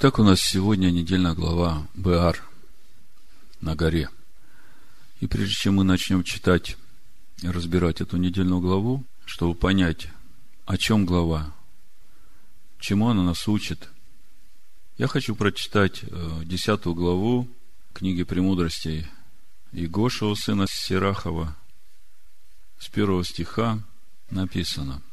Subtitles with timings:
[0.00, 2.40] Итак, у нас сегодня недельная глава Беар
[3.60, 4.08] на горе.
[5.18, 6.76] И прежде чем мы начнем читать
[7.42, 10.06] и разбирать эту недельную главу, чтобы понять,
[10.66, 11.52] о чем глава,
[12.78, 13.88] чему она нас учит,
[14.98, 17.48] я хочу прочитать э, десятую главу
[17.92, 19.04] книги «Премудростей»
[19.72, 21.56] Игошева, сына Сирахова,
[22.78, 23.82] с первого стиха
[24.30, 25.02] написано–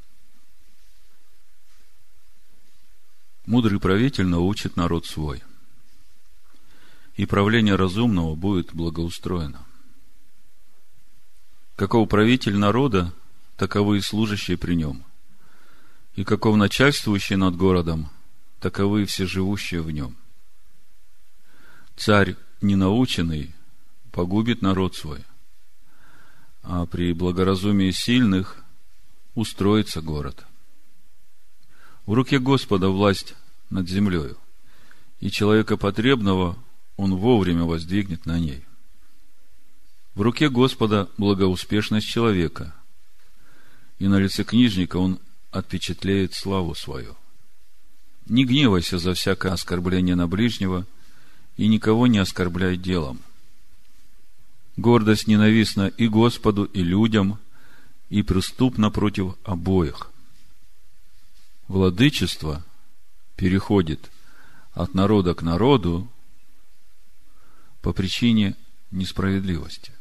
[3.45, 5.43] Мудрый правитель научит народ свой,
[7.15, 9.63] и правление разумного будет благоустроено.
[11.75, 13.13] Каков правитель народа,
[13.55, 15.03] таковы и служащие при нем.
[16.15, 18.09] И каков начальствующий над городом,
[18.59, 20.15] таковы и все живущие в нем.
[21.95, 23.53] Царь ненаученный
[24.11, 25.23] погубит народ свой,
[26.63, 28.63] а при благоразумии сильных
[29.35, 30.45] устроится город–
[32.05, 33.35] в руке Господа власть
[33.69, 34.37] над землею,
[35.19, 36.57] и человека потребного
[36.97, 38.63] он вовремя воздвигнет на ней.
[40.13, 42.73] В руке Господа благоуспешность человека,
[43.99, 45.19] и на лице книжника он
[45.51, 47.15] отпечатлеет славу свою.
[48.27, 50.85] Не гневайся за всякое оскорбление на ближнего,
[51.57, 53.19] и никого не оскорбляй делом.
[54.77, 57.39] Гордость ненавистна и Господу, и людям,
[58.09, 60.11] и преступна против обоих–
[61.67, 62.63] владычество
[63.35, 64.11] переходит
[64.73, 66.09] от народа к народу
[67.81, 68.55] по причине
[68.91, 69.91] несправедливости,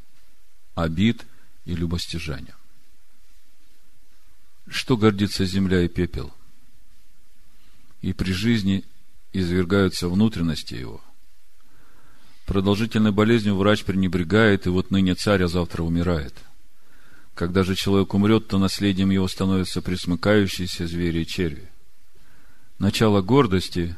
[0.74, 1.26] обид
[1.64, 2.54] и любостяжания.
[4.66, 6.32] Что гордится земля и пепел?
[8.00, 8.84] И при жизни
[9.32, 11.02] извергаются внутренности его.
[12.46, 16.34] Продолжительной болезнью врач пренебрегает, и вот ныне царь, а завтра умирает–
[17.34, 21.68] когда же человек умрет, то наследием его становятся присмыкающиеся звери и черви.
[22.78, 23.96] Начало гордости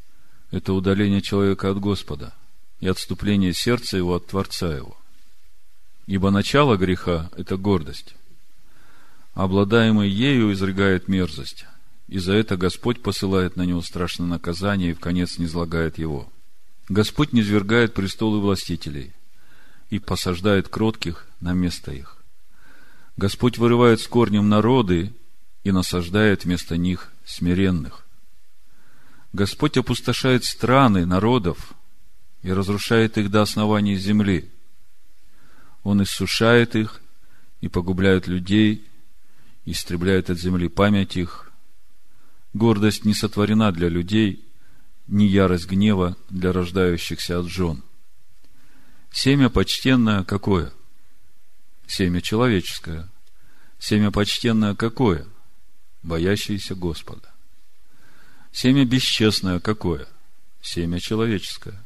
[0.50, 2.34] –это удаление человека от Господа
[2.80, 4.96] и отступление сердца его от Творца его.
[6.06, 8.14] Ибо начало греха– это гордость.
[9.34, 11.66] Обладаемый ею изрыгает мерзость,
[12.06, 16.32] и за это Господь посылает на него страшное наказание и в конец не излагает его.
[16.88, 19.12] Господь низвергает престолы властителей
[19.90, 22.17] и посаждает кротких на место их.
[23.18, 25.12] Господь вырывает с корнем народы
[25.64, 28.06] и насаждает вместо них смиренных.
[29.32, 31.74] Господь опустошает страны народов
[32.42, 34.48] и разрушает их до основания земли.
[35.82, 37.00] Он иссушает их
[37.60, 38.86] и погубляет людей,
[39.64, 41.50] истребляет от земли память их.
[42.52, 44.44] Гордость не сотворена для людей,
[45.08, 47.82] ни ярость гнева для рождающихся от жен.
[49.10, 50.72] Семя почтенное какое?
[51.88, 53.08] Семя человеческое.
[53.78, 55.26] Семя почтенное какое?
[56.02, 57.32] Боящееся Господа.
[58.52, 60.06] Семя бесчестное какое?
[60.60, 61.82] Семя человеческое.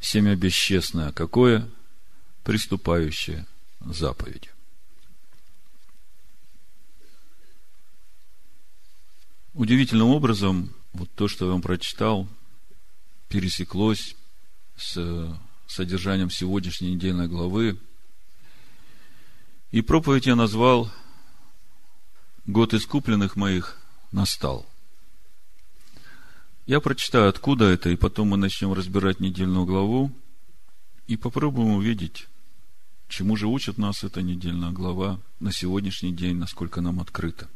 [0.00, 1.66] Семя бесчестное какое?
[2.44, 3.46] Приступающее
[3.80, 4.50] заповеди.
[9.54, 12.28] Удивительным образом, вот то, что я вам прочитал,
[13.28, 14.14] пересеклось
[14.76, 17.78] с содержанием сегодняшней недельной главы–
[19.72, 20.90] и проповедь я назвал
[22.46, 23.78] «Год искупленных моих
[24.12, 24.66] настал».
[26.66, 30.12] Я прочитаю, откуда это, и потом мы начнем разбирать недельную главу
[31.08, 32.28] и попробуем увидеть,
[33.08, 37.48] чему же учит нас эта недельная глава на сегодняшний день, насколько нам открыто.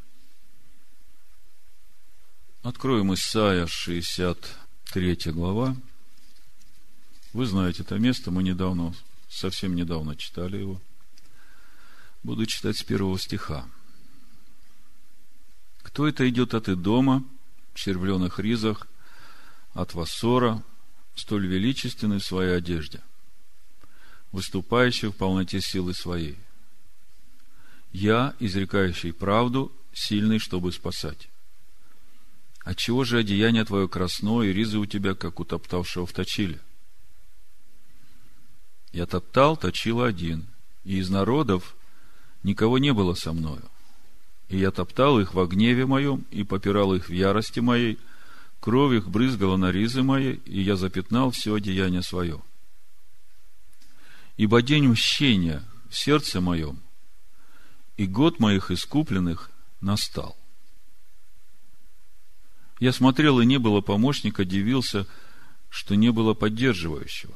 [2.62, 5.77] Откроем Исайя, 63 глава.
[7.33, 8.94] Вы знаете это место, мы недавно,
[9.28, 10.81] совсем недавно читали его–
[12.27, 13.69] Буду читать с первого стиха.
[15.85, 17.23] Кто это идет от Идома,
[17.73, 18.89] в червленых ризах,
[19.75, 20.65] от Вассора,
[21.15, 23.01] столь величественный в своей одежде,
[24.33, 26.37] выступающий в полноте силы своей?
[27.93, 31.29] Я, изрекающий правду, сильный, чтобы спасать.
[32.65, 36.59] Отчего же одеяние твое красное, и ризы у тебя, как у топтавшего в точиле?
[38.91, 40.49] Я топтал, точил один,
[40.83, 41.76] и из народов
[42.42, 43.62] никого не было со мною.
[44.48, 47.98] И я топтал их во гневе моем, и попирал их в ярости моей,
[48.60, 52.41] кровь их брызгала на ризы мои, и я запятнал все одеяние свое.
[54.36, 56.80] Ибо день мщения в сердце моем,
[57.97, 59.50] и год моих искупленных
[59.80, 60.36] настал.
[62.78, 65.06] Я смотрел, и не было помощника, дивился,
[65.71, 67.34] что не было поддерживающего.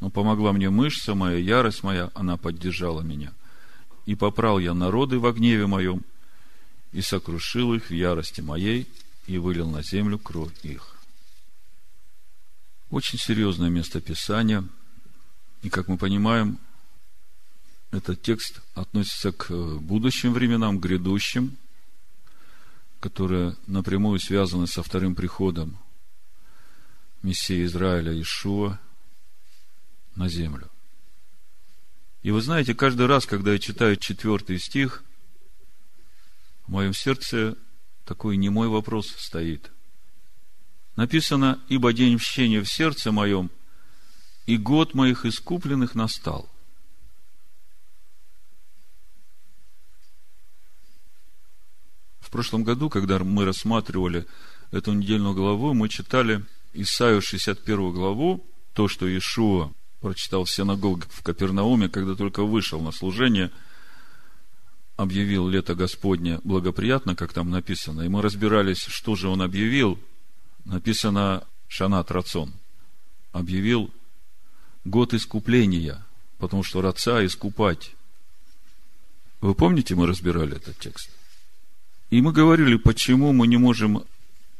[0.00, 3.32] Но помогла мне мышца моя, ярость моя, она поддержала меня–
[4.06, 6.04] и попрал я народы во гневе моем,
[6.92, 8.88] и сокрушил их в ярости моей,
[9.26, 10.96] и вылил на землю кровь их.
[12.90, 14.64] Очень серьезное место Писания.
[15.62, 16.58] И, как мы понимаем,
[17.90, 19.50] этот текст относится к
[19.80, 21.56] будущим временам, грядущим,
[23.00, 25.76] которые напрямую связаны со вторым приходом
[27.22, 28.78] Мессии Израиля Ишуа
[30.14, 30.70] на землю.
[32.26, 35.04] И вы знаете, каждый раз, когда я читаю четвертый стих,
[36.66, 37.56] в моем сердце
[38.04, 39.70] такой немой вопрос стоит.
[40.96, 43.48] Написано, ибо день мщения в сердце моем,
[44.44, 46.50] и год моих искупленных настал.
[52.18, 54.26] В прошлом году, когда мы рассматривали
[54.72, 61.22] эту недельную главу, мы читали Исаию 61 главу, то, что Иешуа прочитал в синагоге в
[61.22, 63.50] Капернауме, когда только вышел на служение,
[64.96, 69.98] объявил лето Господне благоприятно, как там написано, и мы разбирались, что же он объявил.
[70.64, 72.52] Написано Шанат Рацон.
[73.32, 73.90] Объявил
[74.84, 76.04] год искупления,
[76.38, 77.92] потому что Раца искупать.
[79.40, 81.10] Вы помните, мы разбирали этот текст?
[82.10, 84.04] И мы говорили, почему мы не можем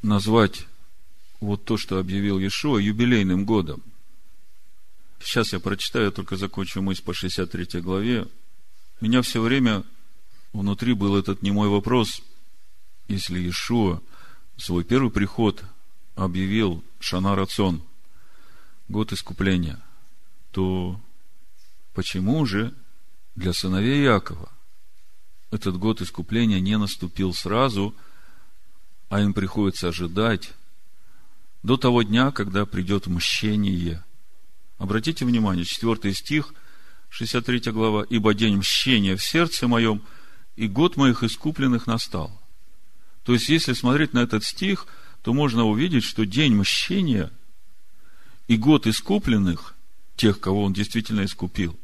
[0.03, 0.67] назвать
[1.41, 3.83] вот то, что объявил Иешуа, юбилейным годом.
[5.21, 8.27] Сейчас я прочитаю, я только закончу мысль по 63 главе.
[9.01, 9.85] У меня все время
[10.53, 12.23] внутри был этот немой вопрос,
[13.09, 14.01] если Иешуа
[14.57, 15.63] свой первый приход
[16.15, 17.83] объявил Шана Рацион,
[18.89, 19.79] год искупления,
[20.51, 21.01] то
[21.93, 22.73] почему же
[23.35, 24.51] для сыновей Якова
[25.51, 27.95] этот год искупления не наступил сразу,
[29.09, 30.53] а им приходится ожидать
[31.63, 34.03] до того дня, когда придет мщение.
[34.79, 36.55] Обратите внимание, 4 стих,
[37.09, 38.05] 63 глава.
[38.09, 40.03] «Ибо день мщения в сердце моем,
[40.57, 42.31] и год моих искупленных настал».
[43.25, 44.87] То есть, если смотреть на этот стих,
[45.23, 47.33] то можно увидеть, что день мщения
[48.49, 49.75] и год искупленных,
[50.15, 51.79] тех, кого он действительно искупил,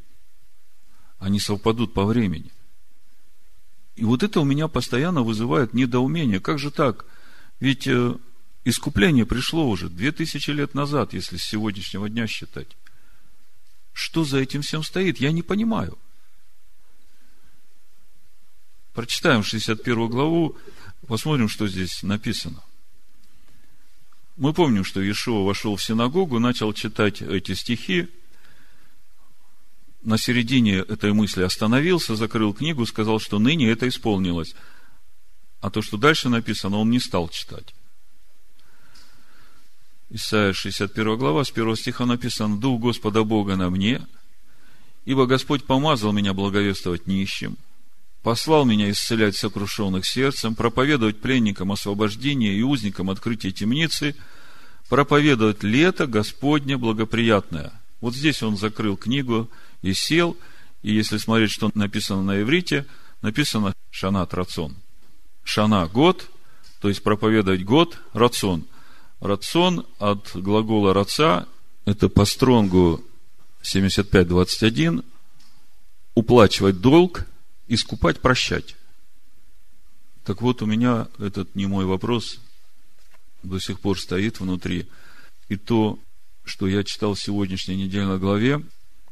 [1.19, 2.50] они совпадут по времени.
[3.97, 6.41] И вот это у меня постоянно вызывает недоумение.
[6.41, 7.05] Как же так?
[7.61, 8.17] Ведь э,
[8.65, 12.69] Искупление пришло уже две тысячи лет назад, если с сегодняшнего дня считать.
[13.93, 15.99] Что за этим всем стоит, я не понимаю.
[18.94, 20.56] Прочитаем 61 главу,
[21.06, 22.62] посмотрим, что здесь написано.
[24.37, 28.09] Мы помним, что Иешуа вошел в синагогу, начал читать эти стихи,
[30.03, 34.55] на середине этой мысли остановился, закрыл книгу, сказал, что ныне это исполнилось.
[35.61, 37.73] А то, что дальше написано, он не стал читать.
[40.14, 44.06] Исайя 61 глава, с 1 стиха написано, «Дух Господа Бога на мне,
[45.06, 47.56] ибо Господь помазал меня благовествовать нищим,
[48.23, 54.14] послал меня исцелять сокрушенных сердцем, проповедовать пленникам освобождение и узникам открытие темницы,
[54.91, 57.73] проповедовать лето Господне благоприятное».
[58.03, 59.49] Вот здесь он закрыл книгу
[59.81, 60.37] и сел,
[60.82, 62.85] и если смотреть, что написано на иврите,
[63.23, 64.76] написано «шанат рацион».
[65.43, 66.29] Шана– год,
[66.82, 68.67] то есть проповедовать год, рацион–
[69.22, 71.46] Рацион от глагола раца,
[71.84, 73.04] это по стронгу
[73.62, 75.04] 75.21,
[76.16, 77.26] уплачивать долг,
[77.69, 78.74] искупать, прощать.
[80.24, 82.40] Так вот, у меня этот не мой вопрос
[83.44, 84.88] до сих пор стоит внутри.
[85.48, 86.00] И то,
[86.43, 88.60] что я читал в сегодняшней недельной главе,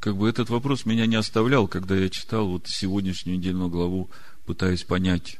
[0.00, 4.10] как бы этот вопрос меня не оставлял, когда я читал вот сегодняшнюю недельную главу,
[4.44, 5.38] пытаясь понять,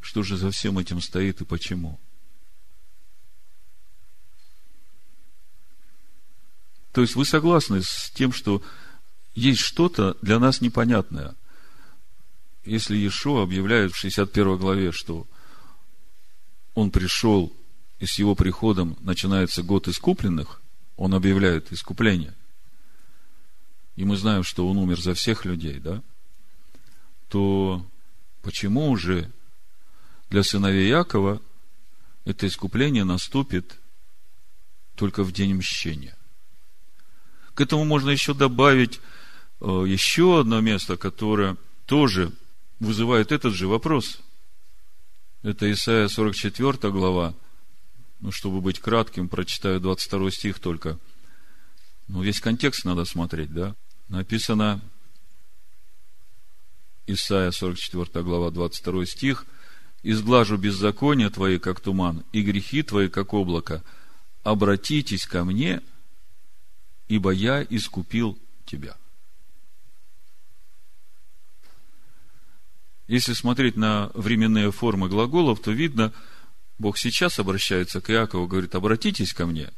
[0.00, 2.00] что же за всем этим стоит и почему.
[6.94, 8.62] То есть вы согласны с тем, что
[9.34, 11.34] есть что-то для нас непонятное.
[12.64, 15.26] Если Иешуа объявляет в 61 главе, что
[16.74, 17.52] он пришел,
[17.98, 20.62] и с его приходом начинается год искупленных,
[20.96, 22.34] он объявляет искупление.
[23.96, 26.00] И мы знаем, что он умер за всех людей, да?
[27.28, 27.84] То
[28.40, 29.32] почему уже
[30.30, 31.42] для сыновей Якова
[32.24, 33.80] это искупление наступит
[34.94, 36.16] только в день мщения?
[37.54, 39.00] К этому можно еще добавить
[39.60, 41.56] э, еще одно место, которое
[41.86, 42.32] тоже
[42.80, 44.18] вызывает этот же вопрос.
[45.42, 47.34] Это Исайя 44 глава.
[48.20, 50.98] Ну, чтобы быть кратким, прочитаю 22 стих только.
[52.08, 53.74] Ну, весь контекст надо смотреть, да?
[54.08, 54.80] Написано
[57.06, 59.46] Исайя 44 глава, 22 стих.
[60.02, 63.82] «Изглажу беззакония твои, как туман, и грехи твои, как облако.
[64.42, 65.80] Обратитесь ко мне,
[67.08, 68.96] ибо я искупил тебя.
[73.06, 76.12] Если смотреть на временные формы глаголов, то видно,
[76.78, 79.70] Бог сейчас обращается к Иакову, говорит, обратитесь ко мне.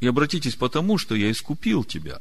[0.00, 2.20] И обратитесь потому, что я искупил тебя.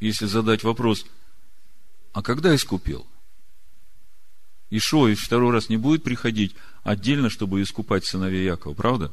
[0.00, 1.06] Если задать вопрос,
[2.12, 3.06] а когда искупил?
[4.68, 9.12] И шо, и второй раз не будет приходить отдельно, чтобы искупать сыновей Якова, правда?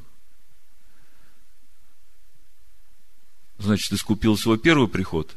[3.59, 5.35] Значит, искупил свой первый приход.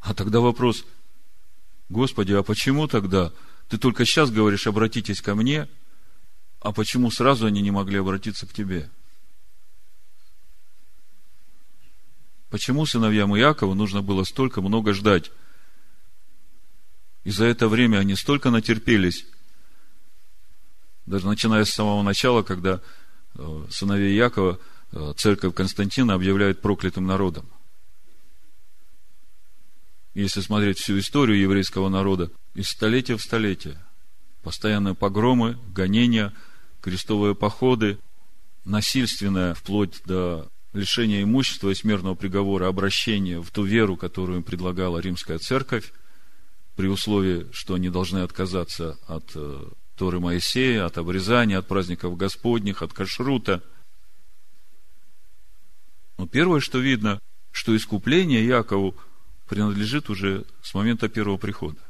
[0.00, 0.84] А тогда вопрос,
[1.88, 3.32] Господи, а почему тогда
[3.68, 5.68] ты только сейчас говоришь, обратитесь ко мне,
[6.60, 8.90] а почему сразу они не могли обратиться к тебе?
[12.50, 15.32] Почему сыновьям Иакова нужно было столько много ждать?
[17.24, 19.24] И за это время они столько натерпелись,
[21.06, 22.82] даже начиная с самого начала, когда
[23.34, 24.71] э, сыновей Якова э,
[25.16, 27.48] церковь Константина объявляет проклятым народом.
[30.14, 33.78] Если смотреть всю историю еврейского народа, из столетия в столетие,
[34.42, 36.34] постоянные погромы, гонения,
[36.82, 37.98] крестовые походы,
[38.64, 44.98] насильственное, вплоть до лишения имущества и смертного приговора, обращение в ту веру, которую им предлагала
[44.98, 45.92] римская церковь,
[46.76, 49.64] при условии, что они должны отказаться от э,
[49.96, 53.62] Торы Моисея, от обрезания, от праздников Господних, от кашрута.
[56.18, 57.18] Но первое, что видно,
[57.50, 58.96] что искупление Якову
[59.46, 61.80] принадлежит уже с момента первого прихода.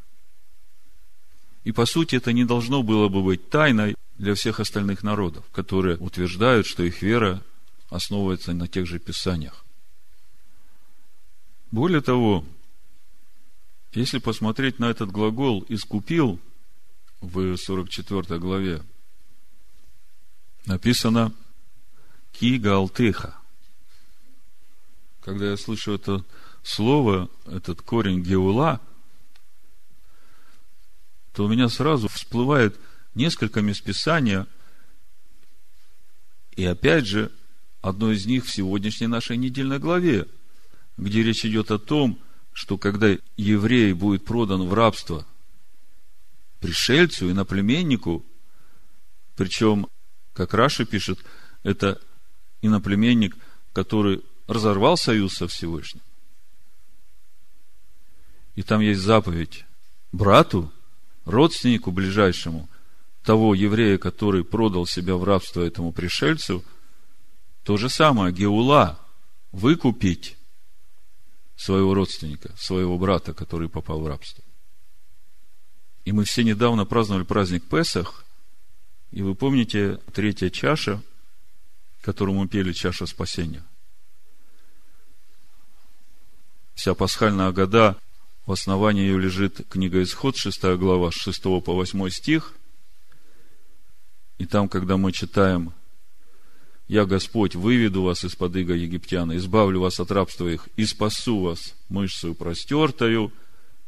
[1.64, 5.96] И по сути это не должно было бы быть тайной для всех остальных народов, которые
[5.96, 7.42] утверждают, что их вера
[7.88, 9.64] основывается на тех же писаниях.
[11.70, 12.44] Более того,
[13.92, 16.40] если посмотреть на этот глагол «искупил»
[17.20, 18.82] в 44 главе,
[20.66, 21.32] написано
[22.32, 23.41] «ки галтыха».
[25.22, 26.24] Когда я слышу это
[26.64, 28.80] слово, этот корень геула,
[31.32, 32.78] то у меня сразу всплывает
[33.14, 34.48] несколько мест Писания,
[36.56, 37.30] и опять же,
[37.80, 40.26] одно из них в сегодняшней нашей недельной главе,
[40.96, 42.18] где речь идет о том,
[42.52, 45.24] что когда еврей будет продан в рабство
[46.58, 48.26] пришельцу, и иноплеменнику,
[49.36, 49.86] причем,
[50.32, 51.24] как Раши пишет,
[51.62, 52.00] это
[52.60, 53.36] иноплеменник,
[53.72, 56.02] который разорвал союз со Всевышним.
[58.54, 59.64] И там есть заповедь
[60.12, 60.70] брату,
[61.24, 62.68] родственнику ближайшему,
[63.22, 66.64] того еврея, который продал себя в рабство этому пришельцу,
[67.62, 68.98] то же самое, Геула,
[69.52, 70.36] выкупить
[71.56, 74.42] своего родственника, своего брата, который попал в рабство.
[76.04, 78.24] И мы все недавно праздновали праздник Песах,
[79.12, 81.00] и вы помните третья чаша,
[82.00, 83.62] которую мы пели, чаша спасения.
[86.74, 87.96] Вся пасхальная года,
[88.46, 92.54] в основании ее лежит книга Исход, 6 глава, с 6 по 8 стих.
[94.38, 95.72] И там, когда мы читаем
[96.88, 101.74] я, Господь, выведу вас из-под иго египтяна, избавлю вас от рабства их и спасу вас
[101.88, 103.32] мышцу простертою.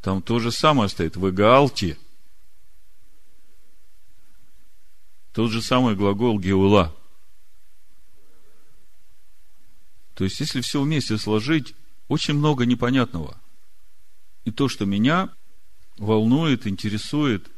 [0.01, 1.17] Там то же самое стоит.
[1.17, 1.99] Вы галти.
[5.33, 6.95] Тот же самый глагол геула.
[10.15, 11.75] То есть, если все вместе сложить,
[12.09, 13.41] очень много непонятного.
[14.45, 15.31] И то, что меня
[15.99, 17.51] волнует, интересует,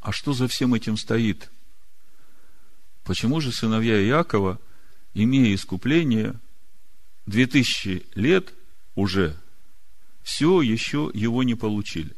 [0.00, 1.50] а что за всем этим стоит–
[3.08, 4.60] Почему же сыновья Иакова,
[5.14, 6.38] имея искупление,
[7.24, 8.52] две тысячи лет
[8.96, 9.34] уже,
[10.22, 12.14] все еще его не получили?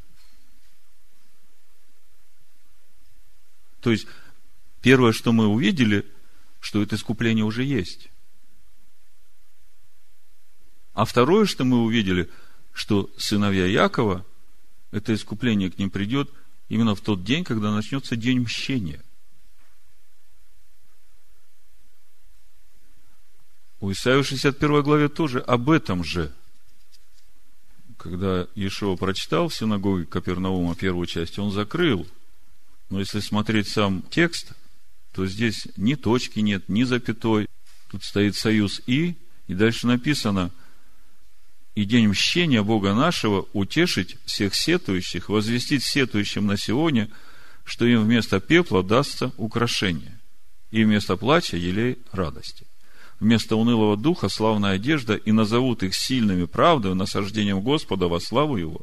[3.81, 4.09] То есть,
[4.83, 6.05] первое, что мы увидели,
[6.59, 8.10] что это искупление уже есть.
[11.01, 12.29] А второе, что мы увидели,
[12.75, 14.27] что сыновья Якова,
[14.91, 16.31] это искупление к ним придет
[16.69, 19.03] именно в тот день, когда начнется день мщения.
[23.81, 26.35] У Исаия 61 главе тоже об этом же.
[27.97, 32.07] Когда Иешуа прочитал в синагоге Капернаума первую часть, он закрыл.
[32.91, 34.53] Но если смотреть сам текст,
[35.13, 37.47] то здесь ни точки нет, ни запятой.
[37.91, 39.17] Тут стоит союз «и»,
[39.47, 40.51] и дальше написано
[41.75, 47.09] «И день мщения Бога нашего утешить всех сетующих, возвестить сетующим на сегодня,
[47.65, 50.19] что им вместо пепла дастся украшение,
[50.71, 52.67] и вместо плача елей радости»
[53.21, 58.81] вместо унылого духа славная одежда и назовут их сильными правдой, насаждением Господа во славу Его.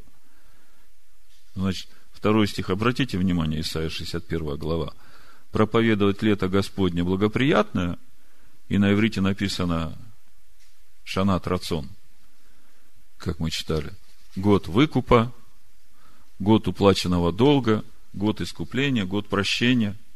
[1.54, 4.94] Значит, второй стих, обратите внимание, Исайя 61 глава.
[5.50, 7.98] Проповедовать лето Господне благоприятное,
[8.68, 9.98] и на иврите написано
[11.02, 11.90] Шанат Рацон,
[13.18, 13.92] как мы читали.
[14.36, 15.32] Год выкупа,
[16.38, 19.96] год уплаченного долга, год искупления, год прощения–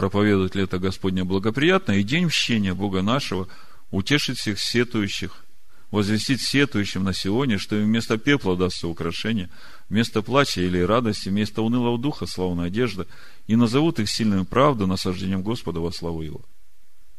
[0.00, 3.48] проповедовать лето Господне благоприятно, и день мщения Бога нашего
[3.90, 5.44] утешить всех сетующих,
[5.90, 9.50] возвестить сетующим на Сионе, что им вместо пепла дастся украшение,
[9.90, 13.06] вместо плача или радости, вместо унылого духа славная одежда,
[13.46, 16.40] и назовут их сильным правду, насаждением Господа во славу Его.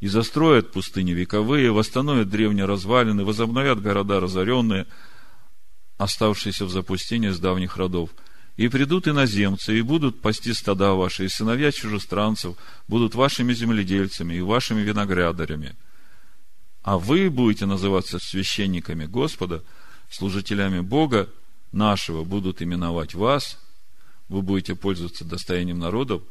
[0.02, 4.88] И застроят пустыни вековые, восстановят древние развалины, возобновят города разоренные,
[5.98, 8.10] оставшиеся в запустении с давних родов–
[8.58, 12.56] и придут иноземцы, и будут пасти стада ваши, и сыновья чужестранцев
[12.88, 15.76] будут вашими земледельцами и вашими виноградарями.
[16.84, 19.64] А вы будете называться священниками Господа,
[20.10, 21.30] служителями Бога
[21.72, 23.58] нашего будут именовать вас,
[24.28, 26.22] вы будете пользоваться достоянием народов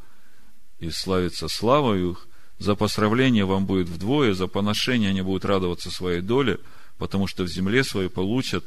[0.78, 2.26] и славиться славою их,
[2.61, 6.61] за посравление вам будет вдвое, за поношение они будут радоваться своей доле,
[6.99, 8.64] потому что в земле своей получат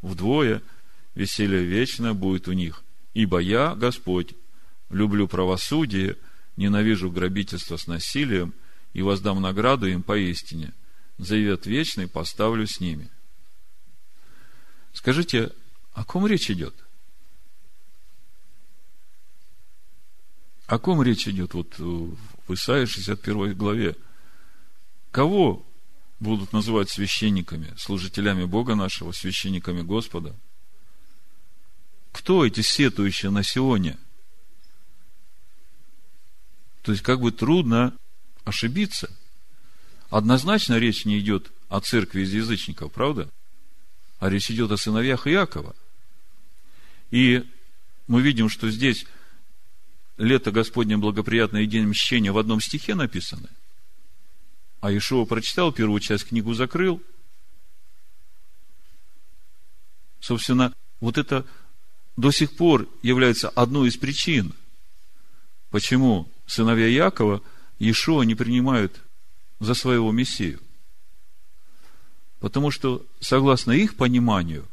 [0.00, 0.62] вдвое,
[1.14, 2.82] веселье вечное будет у них–
[3.14, 4.34] Ибо я, Господь,
[4.90, 6.16] люблю правосудие,
[6.56, 8.54] ненавижу грабительство с насилием
[8.94, 10.72] и воздам награду им поистине.
[11.18, 13.10] Завет вечный поставлю с ними.
[14.92, 15.52] Скажите,
[15.92, 16.74] о ком речь идет?
[20.66, 22.16] О ком речь идет вот в
[22.48, 23.96] Исаии 61 главе?
[25.10, 25.64] Кого
[26.20, 30.34] будут называть священниками, служителями Бога нашего, священниками Господа–
[32.12, 33.98] кто эти сетующие на Сионе?
[36.82, 37.96] То есть, как бы трудно
[38.44, 39.10] ошибиться.
[40.10, 43.30] Однозначно речь не идет о церкви из язычников, правда?
[44.18, 45.74] А речь идет о сыновьях Иакова.
[47.10, 47.44] И
[48.08, 49.06] мы видим, что здесь
[50.22, 53.48] лето Господне благоприятное и день мщения в одном стихе написаны.
[54.80, 57.02] А Ишуа прочитал первую часть, книгу закрыл.
[60.20, 61.44] Собственно, вот это
[62.16, 64.52] до сих пор является одной из причин,
[65.70, 67.42] почему сыновья Якова
[67.80, 69.00] Иешуа не принимают
[69.58, 70.60] за своего Мессию.
[72.38, 74.68] Потому что, согласно их пониманию,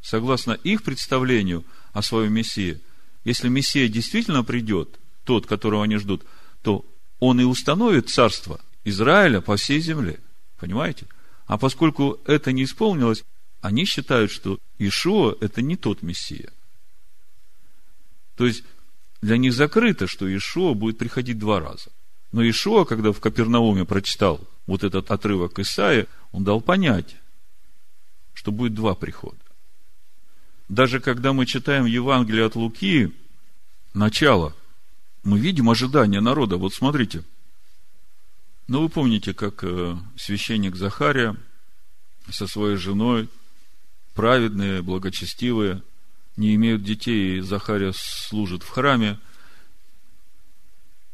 [0.00, 2.80] согласно их представлению о своем Мессии,
[3.28, 6.24] если Мессия действительно придет, тот, которого они ждут,
[6.62, 6.86] то
[7.20, 10.18] он и установит царство Израиля по всей земле.
[10.58, 11.06] Понимаете?
[11.46, 13.24] А поскольку это не исполнилось,
[13.60, 16.50] они считают, что Ишуа– это не тот Мессия.
[18.36, 18.64] То есть,
[19.20, 21.90] для них закрыто, что Ишуа будет приходить два раза.
[22.32, 27.16] Но Ишуа, когда в Капернауме прочитал вот этот отрывок Исаия, он дал понять,
[28.32, 29.36] что будет два прихода.
[30.68, 33.12] Даже когда мы читаем Евангелие от Луки,
[33.94, 34.54] начало,
[35.24, 36.56] мы видим ожидание народа.
[36.56, 37.24] Вот смотрите.
[38.66, 41.36] Ну, вы помните, как э, священник Захария
[42.30, 43.30] со своей женой,
[44.14, 45.82] праведные, благочестивые,
[46.36, 49.18] не имеют детей, и Захария служит в храме,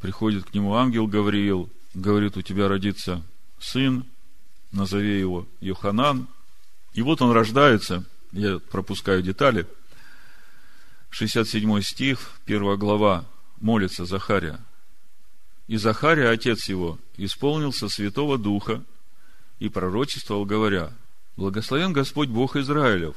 [0.01, 3.23] приходит к нему ангел Гавриил, говорит, у тебя родится
[3.61, 4.05] сын,
[4.73, 6.27] назови его Йоханан.
[6.93, 9.67] И вот он рождается, я пропускаю детали,
[11.11, 13.25] 67 стих, 1 глава,
[13.61, 14.59] молится Захария.
[15.69, 18.83] И Захария, отец его, исполнился Святого Духа
[19.61, 20.93] и пророчествовал, говоря,
[21.37, 23.15] «Благословен Господь Бог Израилев,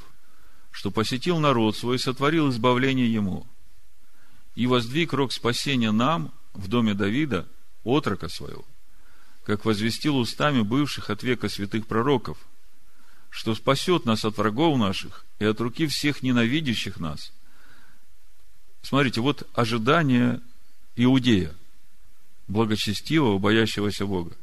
[0.71, 3.47] что посетил народ свой, сотворил избавление ему,
[4.55, 7.47] и воздвиг рог спасения нам в доме Давида,
[7.83, 8.65] отрока своего,
[9.43, 12.37] как возвестил устами бывших от века святых пророков,
[13.29, 17.31] что спасет нас от врагов наших и от руки всех ненавидящих нас.
[18.81, 20.41] Смотрите, вот ожидание
[20.95, 21.53] Иудея,
[22.47, 24.35] благочестивого, боящегося Бога,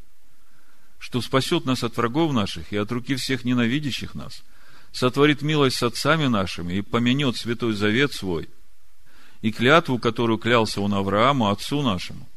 [0.98, 4.42] что спасет нас от врагов наших и от руки всех ненавидящих нас–
[4.94, 8.48] сотворит милость с отцами нашими и поменет святой завет свой,
[9.42, 12.28] и клятву, которую клялся он Аврааму, отцу нашему,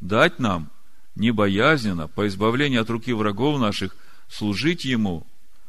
[0.00, 0.70] дать нам
[1.14, 3.94] небоязненно, по избавлению от руки врагов наших,
[4.28, 5.26] служить Ему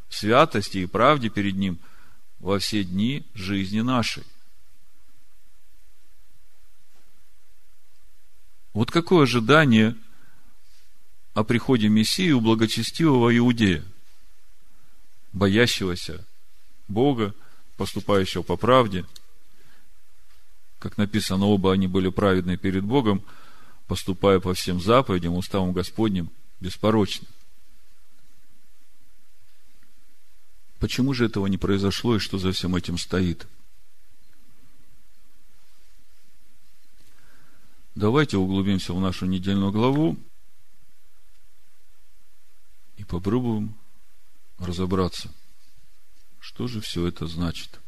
[0.10, 1.80] святости и правде перед Ним
[2.40, 4.24] во все дни жизни нашей.
[8.74, 9.96] Вот какое ожидание
[11.34, 13.84] о приходе Мессии у благочестивого иудея,
[15.34, 16.26] боящегося
[16.88, 17.34] Бога,
[17.76, 19.06] поступающего по правде.
[20.80, 23.24] Как написано, оба они были праведны перед Богом,
[23.88, 27.28] поступая по всем заповедям, уставам Господним, беспорочно.
[30.80, 33.48] Почему же этого не произошло и что за всем этим стоит?
[37.96, 40.18] Давайте углубимся в нашу недельную главу
[42.98, 43.76] и попробуем
[44.60, 45.34] разобраться–
[46.48, 47.82] что же все это значит?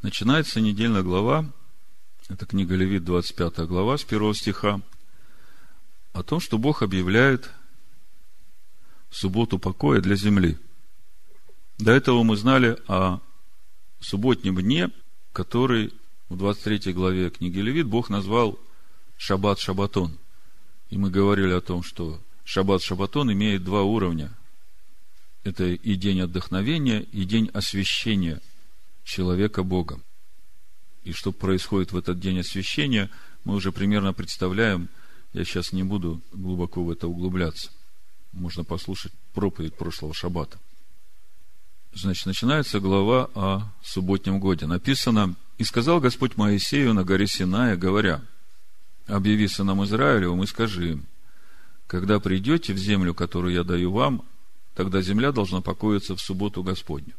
[0.00, 1.44] Начинается недельная глава
[2.30, 4.80] Это книга Левит, 25 глава, с 1 стиха.
[6.14, 7.50] О том, что Бог объявляет
[9.10, 10.58] субботу покоя для земли.
[11.78, 13.20] До этого мы знали о
[14.00, 14.90] субботнем дне,
[15.32, 15.92] который
[16.28, 18.58] в 23 главе книги Левит Бог назвал
[19.16, 20.18] Шаббат Шабатон.
[20.90, 24.32] И мы говорили о том, что Шаббат Шабатон имеет два уровня.
[25.44, 28.40] Это и день отдохновения, и день освящения
[29.04, 30.02] человека Богом.
[31.04, 33.10] И что происходит в этот день освящения,
[33.44, 34.88] мы уже примерно представляем.
[35.32, 37.70] Я сейчас не буду глубоко в это углубляться.
[38.32, 40.58] Можно послушать проповедь прошлого шаббата.
[41.92, 44.66] Значит, начинается глава о субботнем годе.
[44.66, 48.22] Написано, «И сказал Господь Моисею на горе Синая, говоря,
[49.06, 51.06] объяви сынам Израилевым и скажи им,
[51.86, 54.24] когда придете в землю, которую я даю вам,
[54.74, 57.14] тогда земля должна покоиться в субботу Господню.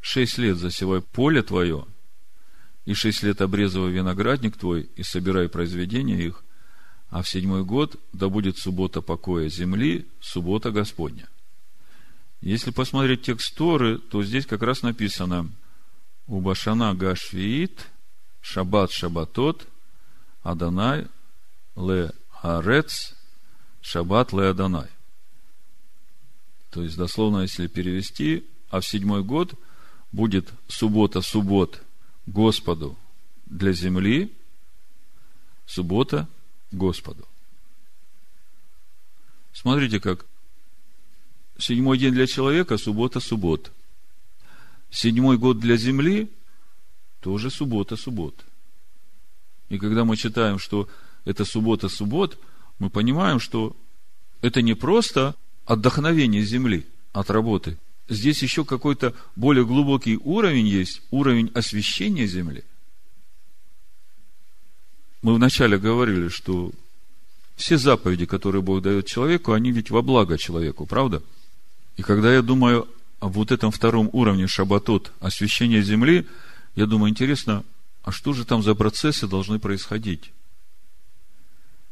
[0.00, 1.86] Шесть лет засевай поле твое,
[2.86, 6.42] и шесть лет обрезывай виноградник твой, и собирай произведения их,
[7.10, 11.28] а в седьмой год да будет суббота покоя земли, суббота Господня.
[12.40, 15.50] Если посмотреть текст Торы, то здесь как раз написано
[16.26, 17.88] Убашана Гашвиит,
[18.40, 19.66] Шаббат Шабатот,
[20.42, 21.06] Аданай
[21.74, 23.14] Ле Арец,
[23.80, 24.88] Шаббат Ле Аданай.
[26.70, 29.54] То есть, дословно, если перевести, а в седьмой год
[30.12, 31.82] будет суббота суббот
[32.26, 32.96] Господу
[33.46, 34.30] для земли,
[35.66, 36.28] суббота
[36.70, 37.26] Господу.
[39.52, 40.26] Смотрите, как
[41.58, 43.72] седьмой день для человека, суббота, суббот.
[44.90, 46.30] Седьмой год для земли,
[47.20, 48.44] тоже суббота, суббот.
[49.68, 50.88] И когда мы читаем, что
[51.24, 52.38] это суббота, суббот,
[52.78, 53.76] мы понимаем, что
[54.40, 55.34] это не просто
[55.66, 57.76] отдохновение земли от работы.
[58.08, 62.64] Здесь еще какой-то более глубокий уровень есть, уровень освящения земли.
[65.22, 66.70] Мы вначале говорили, что
[67.56, 71.22] все заповеди, которые Бог дает человеку, они ведь во благо человеку, правда?
[71.96, 76.26] И когда я думаю о вот этом втором уровне шабатот, освящения земли,
[76.76, 77.64] я думаю, интересно,
[78.04, 80.30] а что же там за процессы должны происходить?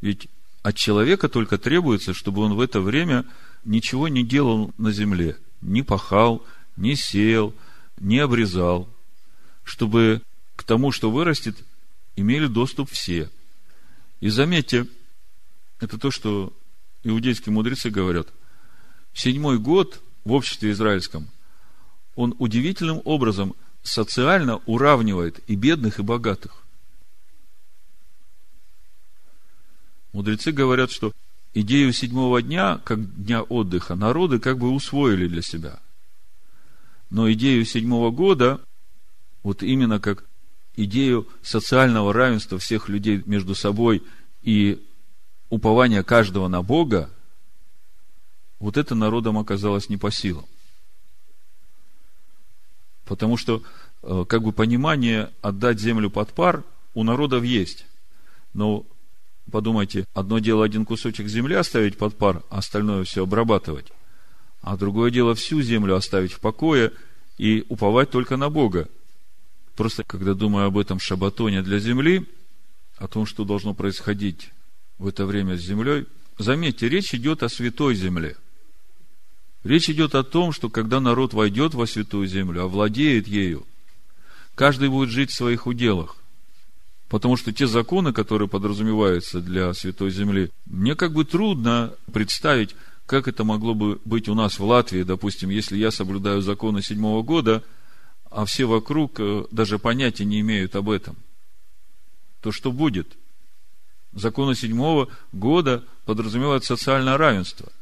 [0.00, 0.28] Ведь
[0.62, 3.24] от человека только требуется, чтобы он в это время
[3.64, 7.52] ничего не делал на земле, не пахал, не сеял,
[7.98, 8.88] не обрезал,
[9.64, 10.22] чтобы
[10.54, 11.56] к тому, что вырастет,
[12.16, 13.30] имели доступ все.
[14.20, 14.86] И заметьте,
[15.78, 16.52] это то, что
[17.04, 18.28] иудейские мудрецы говорят–
[19.16, 21.28] седьмой год в обществе израильском,
[22.14, 26.62] он удивительным образом социально уравнивает и бедных, и богатых.
[30.12, 31.12] Мудрецы говорят, что
[31.54, 35.78] идею седьмого дня, как дня отдыха, народы как бы усвоили для себя.
[37.10, 38.60] Но идею седьмого года,
[39.42, 40.25] вот именно как
[40.76, 44.02] идею социального равенства всех людей между собой
[44.42, 44.84] и
[45.48, 47.10] упования каждого на Бога,
[48.58, 50.44] вот это народам оказалось не по силам.
[53.04, 53.62] Потому что,
[54.02, 57.86] э, как бы, понимание отдать землю под пар у народов есть.
[58.52, 58.84] Но
[59.50, 63.92] подумайте, одно дело один кусочек земли оставить под пар, а остальное все обрабатывать.
[64.62, 66.92] А другое дело всю землю оставить в покое
[67.38, 68.88] и уповать только на Бога.
[69.76, 72.26] Просто, когда думаю об этом шабатоне для земли,
[72.96, 74.50] о том, что должно происходить
[74.98, 76.06] в это время с землей,
[76.38, 78.36] заметьте, речь идет о святой земле–
[79.66, 83.66] Речь идет о том, что когда народ войдет во святую землю, овладеет ею,
[84.54, 86.18] каждый будет жить в своих уделах.
[87.08, 93.26] Потому что те законы, которые подразумеваются для святой земли, мне как бы трудно представить, как
[93.26, 97.64] это могло бы быть у нас в Латвии, допустим, если я соблюдаю законы седьмого года,
[98.36, 101.16] а все вокруг э, даже понятия не имеют об этом.
[102.42, 103.16] То что будет?
[104.12, 107.72] Законы седьмого года подразумевают социальное равенство.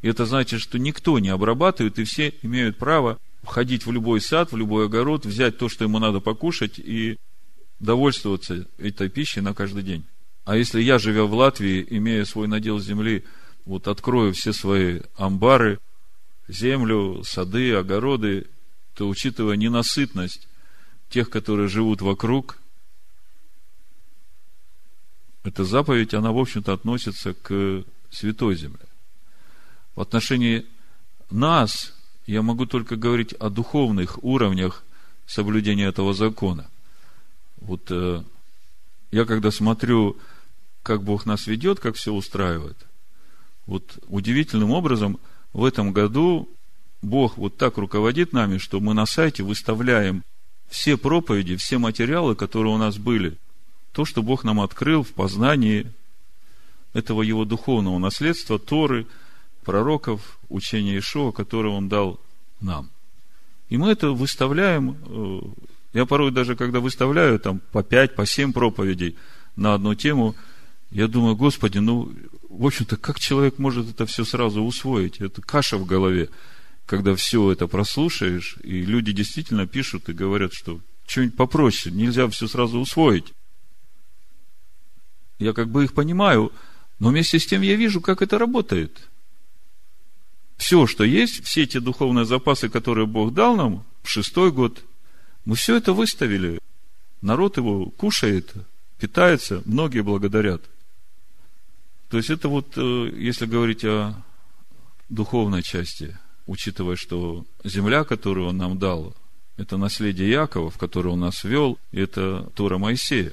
[0.00, 4.50] И это значит, что никто не обрабатывает, и все имеют право входить в любой сад,
[4.50, 7.16] в любой огород, взять то, что ему надо покушать, и
[7.78, 10.04] довольствоваться этой пищей на каждый день.
[10.44, 13.22] А если я, живя в Латвии, имея свой надел земли,
[13.66, 15.78] вот открою все свои амбары,
[16.48, 18.48] землю, сады, огороды,
[18.94, 20.48] то, учитывая ненасытность
[21.08, 22.58] тех, которые живут вокруг,
[25.44, 28.86] эта заповедь, она, в общем-то, относится к святой земле.
[29.94, 30.66] В отношении
[31.30, 31.94] нас
[32.26, 34.84] я могу только говорить о духовных уровнях
[35.26, 36.70] соблюдения этого закона.
[37.56, 38.22] Вот э,
[39.10, 40.18] я когда смотрю,
[40.82, 42.76] как Бог нас ведет, как все устраивает,
[43.66, 45.18] вот удивительным образом
[45.52, 46.48] в этом году
[47.02, 50.22] Бог вот так руководит нами, что мы на сайте выставляем
[50.68, 53.36] все проповеди, все материалы, которые у нас были,
[53.92, 55.92] то, что Бог нам открыл в познании
[56.94, 59.06] этого Его духовного наследства, Торы,
[59.64, 62.18] пророков, учения Ишуа, которое Он дал
[62.60, 62.88] нам.
[63.68, 65.40] И мы это выставляем, э,
[65.94, 69.16] я порой даже, когда выставляю там по пять, по семь проповедей
[69.56, 70.34] на одну тему,
[70.90, 72.12] я думаю, Господи, ну,
[72.48, 75.20] в общем-то, как человек может это все сразу усвоить?
[75.20, 76.28] Это каша в голове,
[76.86, 82.46] когда все это прослушаешь, и люди действительно пишут и говорят, что что-нибудь попроще, нельзя все
[82.46, 83.32] сразу усвоить.
[85.38, 86.52] Я как бы их понимаю,
[86.98, 89.08] но вместе с тем я вижу, как это работает.
[90.56, 94.82] Все, что есть, все эти духовные запасы, которые Бог дал нам в шестой год,
[95.44, 96.60] мы все это выставили.
[97.20, 98.52] Народ его кушает,
[98.98, 100.62] питается, многие благодарят.
[102.08, 104.14] То есть это вот, э, если говорить о
[105.08, 109.14] духовной части, учитывая, что земля, которую он нам дал,
[109.56, 113.32] это наследие Якова, в которое он нас вел, это Тора Моисея.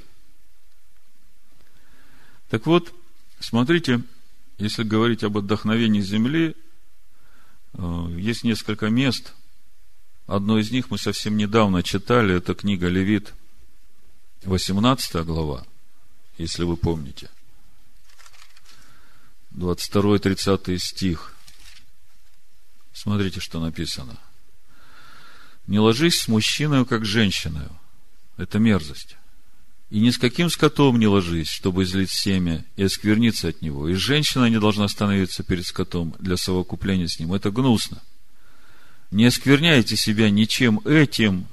[2.49, 2.93] Так вот,
[3.39, 4.01] смотрите,
[4.57, 6.55] если говорить об отдохновении земли,
[7.73, 9.33] э, есть несколько мест.
[10.27, 13.33] Одно из них мы совсем недавно читали, это книга Левит,
[14.43, 15.65] 18 глава,
[16.37, 17.29] если вы помните.
[19.51, 21.33] 22-30 стих.
[22.93, 24.17] Смотрите, что написано.
[25.67, 27.67] Не ложись с мужчиной, как женщиной.
[28.37, 29.17] Это мерзость.
[29.89, 33.87] И ни с каким скотом не ложись, чтобы излить семя и оскверниться от него.
[33.87, 37.33] И женщина не должна становиться перед скотом для совокупления с ним.
[37.33, 38.01] Это гнусно.
[39.11, 41.47] Не оскверняйте себя ничем этим,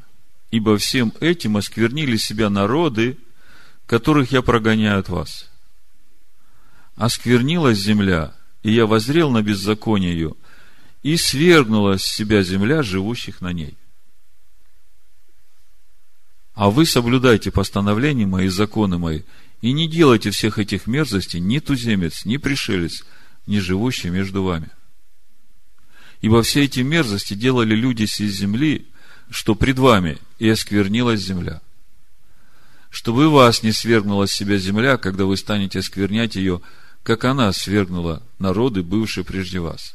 [0.51, 3.17] ибо всем этим осквернили себя народы,
[3.87, 5.51] которых я прогоняю от вас.
[6.97, 10.35] Осквернилась земля, и я возрел на беззаконие ее,
[11.07, 13.77] и свергнула с себя земля живущих на ней.
[16.53, 19.23] А вы соблюдайте постановления мои, законы мои,
[19.61, 23.05] и не делайте всех этих мерзостей ни туземец, ни пришелец,
[23.47, 24.69] ни живущий между вами.
[26.23, 28.89] Ибо все эти мерзости делали люди с земли,
[29.31, 31.63] что пред вами, и осквернилась земля.
[32.91, 36.63] Чтобы и вас не свергнула с себя земля, когда вы станете осквернять ее,
[37.05, 39.95] как она свергнула народы, бывшие прежде вас.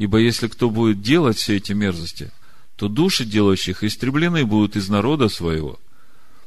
[0.00, 2.30] Ибо если кто будет делать все эти мерзости,
[2.76, 5.78] то души делающих истреблены будут из народа своего.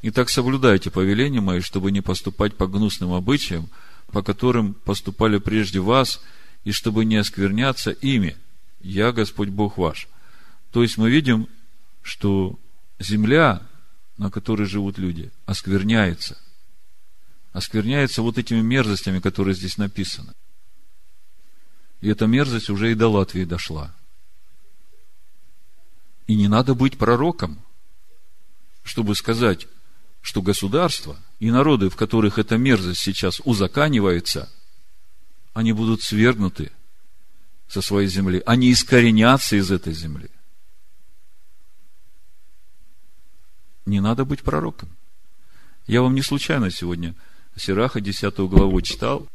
[0.02, 3.70] И так соблюдайте повеления мои, чтобы не поступать по гнусным обычаям,
[4.08, 6.20] по которым поступали прежде вас,
[6.64, 8.36] и чтобы не оскверняться ими.
[8.82, 10.08] Я Господь Бог ваш.
[10.72, 11.48] То есть мы видим,
[12.02, 12.58] что
[12.98, 13.62] земля,
[14.18, 16.40] на которой живут люди, оскверняется.
[17.52, 20.34] Оскверняется вот этими мерзостями, которые здесь написаны.
[22.04, 23.96] И эта мерзость уже и до Латвии дошла.
[26.28, 27.62] И не надо быть пророком,
[28.84, 29.68] чтобы сказать,
[30.22, 34.52] что государство и народы, в которых эта мерзость сейчас узаканивается,
[35.54, 36.74] они будут свергнуты
[37.70, 40.30] со своей земли, они искоренятся из этой земли.
[43.86, 44.90] Не надо быть пророком.
[45.88, 47.16] Я вам не случайно сегодня
[47.56, 49.26] Сираха 10 главу читал.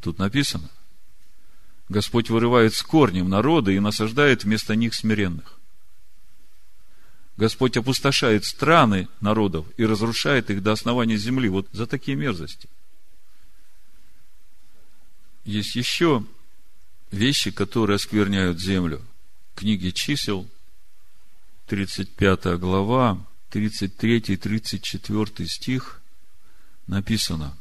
[0.00, 0.70] Тут написано.
[1.92, 5.58] Господь вырывает с корнем народы и насаждает вместо них смиренных.
[7.36, 11.50] Господь опустошает страны народов и разрушает их до основания земли.
[11.50, 12.66] Вот за такие мерзости.
[15.44, 16.24] Есть еще
[17.10, 19.02] вещи, которые оскверняют землю.
[19.54, 20.48] Книги чисел,
[21.66, 26.00] 35 глава, 33 и 34 стих
[26.86, 27.54] написано.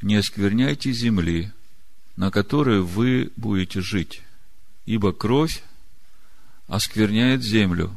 [0.00, 1.52] Не оскверняйте земли,
[2.18, 4.22] на которой вы будете жить,
[4.86, 5.62] ибо кровь
[6.66, 7.96] оскверняет землю,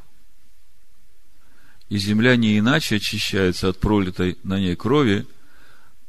[1.90, 5.26] и земля не иначе очищается от пролитой на ней крови,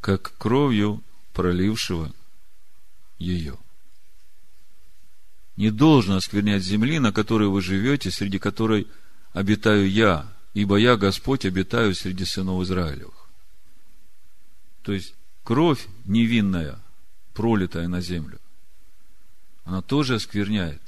[0.03, 2.13] как кровью пролившего
[3.19, 3.57] ее.
[5.57, 8.89] Не должно осквернять земли, на которой вы живете, среди которой
[9.33, 13.27] обитаю я, ибо я, Господь, обитаю среди сынов Израилевых.
[14.83, 16.79] То есть, кровь невинная,
[17.35, 18.39] пролитая на землю,
[19.65, 20.83] она тоже оскверняет.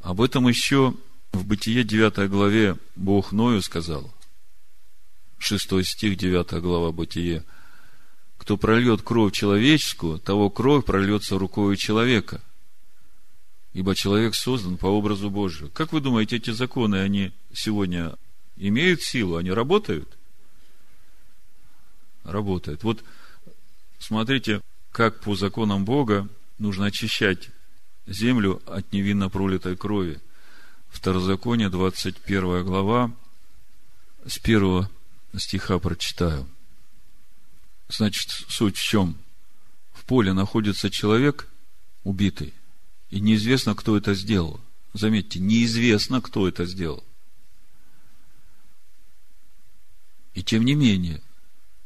[0.00, 0.94] Об этом еще
[1.32, 4.12] в Бытие 9 главе Бог Ною сказал,
[5.38, 7.44] 6 стих 9 глава Бытие,
[8.38, 12.40] кто прольет кровь человеческую, того кровь прольется рукой человека.
[13.72, 15.70] Ибо человек создан по образу Божию.
[15.70, 18.16] Как вы думаете, эти законы, они сегодня
[18.56, 20.08] имеют силу, они работают?
[22.24, 22.82] Работают.
[22.82, 23.04] Вот
[23.98, 24.60] смотрите,
[24.92, 27.50] как по законам Бога нужно очищать
[28.06, 30.20] землю от невинно пролитой крови–
[30.90, 33.14] Второзаконие, 21 глава,
[34.26, 34.90] с первого
[35.36, 36.48] стиха прочитаю.
[37.88, 39.16] Значит, суть в чем?
[39.92, 41.48] В поле находится человек
[42.04, 42.52] убитый,
[43.08, 44.60] и неизвестно, кто это сделал.
[44.92, 47.04] Заметьте, неизвестно, кто это сделал.
[50.34, 51.22] И тем не менее,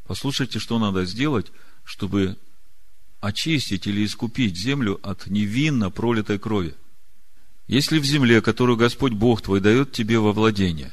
[0.06, 1.52] послушайте, что надо сделать,
[1.84, 2.38] чтобы
[3.24, 6.74] очистить или искупить землю от невинно пролитой крови.
[7.66, 10.92] Если в земле, которую Господь Бог твой дает тебе во владение,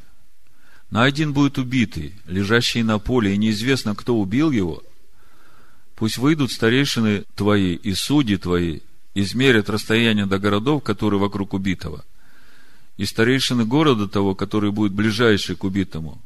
[0.92, 4.82] найден будет убитый, лежащий на поле, и неизвестно, кто убил его,
[5.96, 8.80] пусть выйдут старейшины твои и судьи твои,
[9.14, 12.06] измерят расстояние до городов, которые вокруг убитого,
[12.96, 16.22] и старейшины города того, который будет ближайший к убитому,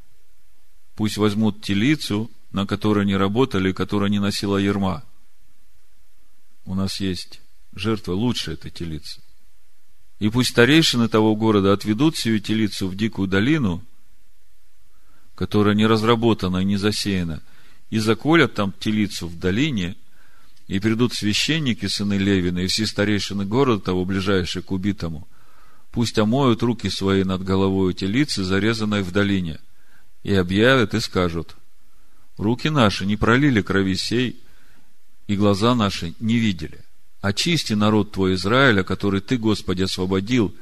[0.96, 5.04] пусть возьмут телицу, на которой не работали, которая не носила ерма.
[6.66, 7.42] У нас есть
[7.74, 9.22] жертва лучше этой телицы.
[10.20, 13.84] И пусть старейшины того города отведут сию телицу в дикую долину,
[15.36, 17.44] которая не разработана и не засеяна,
[17.90, 19.96] и заколят там телицу в долине,
[20.68, 25.28] и придут священники, сыны Левина, и все старейшины города того, ближайшие к убитому,
[25.92, 29.60] пусть омоют руки свои над головой телицы, зарезанной в долине,
[30.24, 31.56] и объявят и скажут,
[32.38, 34.42] руки наши не пролили крови сей,
[35.28, 36.86] и глаза наши не видели
[37.26, 40.56] очисти народ твой Израиля, который ты, Господи, освободил,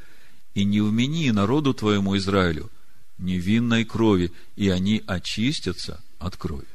[0.54, 2.70] и не вмени народу твоему Израилю
[3.18, 6.68] невинной крови, и они очистятся от крови.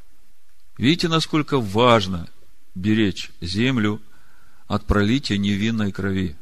[0.77, 2.29] Видите, насколько важно
[2.75, 3.99] беречь землю
[4.67, 6.35] от пролития невинной крови.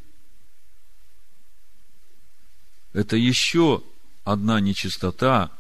[2.91, 3.81] Это еще
[4.25, 5.51] одна нечистота,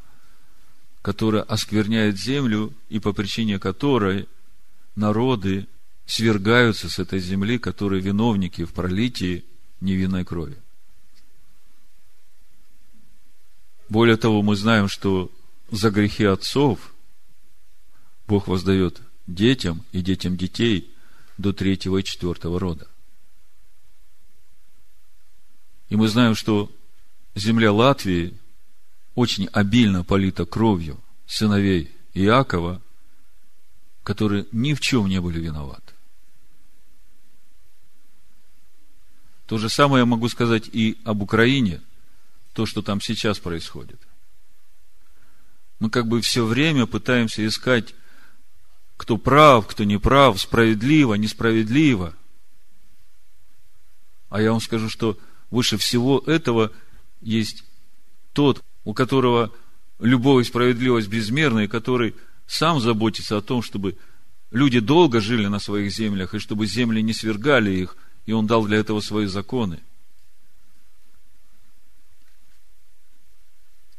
[1.01, 4.27] которая оскверняет землю, и по причине которой
[4.95, 5.67] народы
[6.07, 9.45] свергаются с этой земли, которые виновники в пролитии
[9.81, 10.57] невинной крови.
[13.89, 15.31] Более того, мы знаем, что
[15.69, 16.93] за грехи отцов
[18.25, 20.89] Бог воздает детям и детям детей
[21.37, 22.87] до третьего и четвертого рода.
[25.89, 26.71] И мы знаем, что
[27.35, 28.37] земля Латвии
[29.15, 32.81] очень обильно полита кровью сыновей Иакова,
[34.03, 35.86] которые ни в чем не были виноваты.
[39.47, 41.81] То же самое я могу сказать и об Украине,
[42.53, 43.99] то, что там сейчас происходит.
[45.79, 47.95] Мы как бы все время пытаемся искать,
[48.97, 52.13] кто прав, кто не прав, справедливо, несправедливо.
[54.29, 55.17] А я вам скажу, что
[55.49, 56.73] выше всего этого
[57.21, 57.63] есть
[58.33, 59.53] тот, у которого
[59.99, 62.15] любовь и справедливость безмерна, и который
[62.47, 63.97] сам заботится о том, чтобы
[64.51, 67.95] люди долго жили на своих землях, и чтобы земли не свергали их–
[68.27, 69.79] и Он дал для этого свои законы.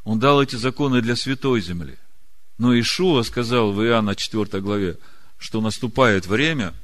[0.05, 1.99] Он дал эти законы для святой земли.
[2.59, 4.99] Но Ишуа сказал в Иоанна 4 главе,
[5.39, 6.75] что наступает время,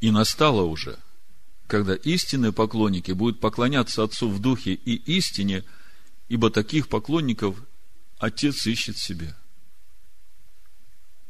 [0.00, 0.98] и настало уже,
[1.66, 5.64] когда истинные поклонники будут поклоняться Отцу в духе и истине,
[6.28, 7.56] ибо таких поклонников
[8.18, 9.36] Отец ищет себе.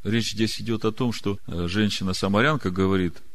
[0.05, 3.17] Речь здесь идет о том, что э, женщина-самарянка говорит–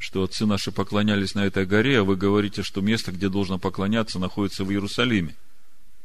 [0.00, 4.18] что отцы наши поклонялись на этой горе, а вы говорите, что место, где должно поклоняться,
[4.18, 5.36] находится в Иерусалиме.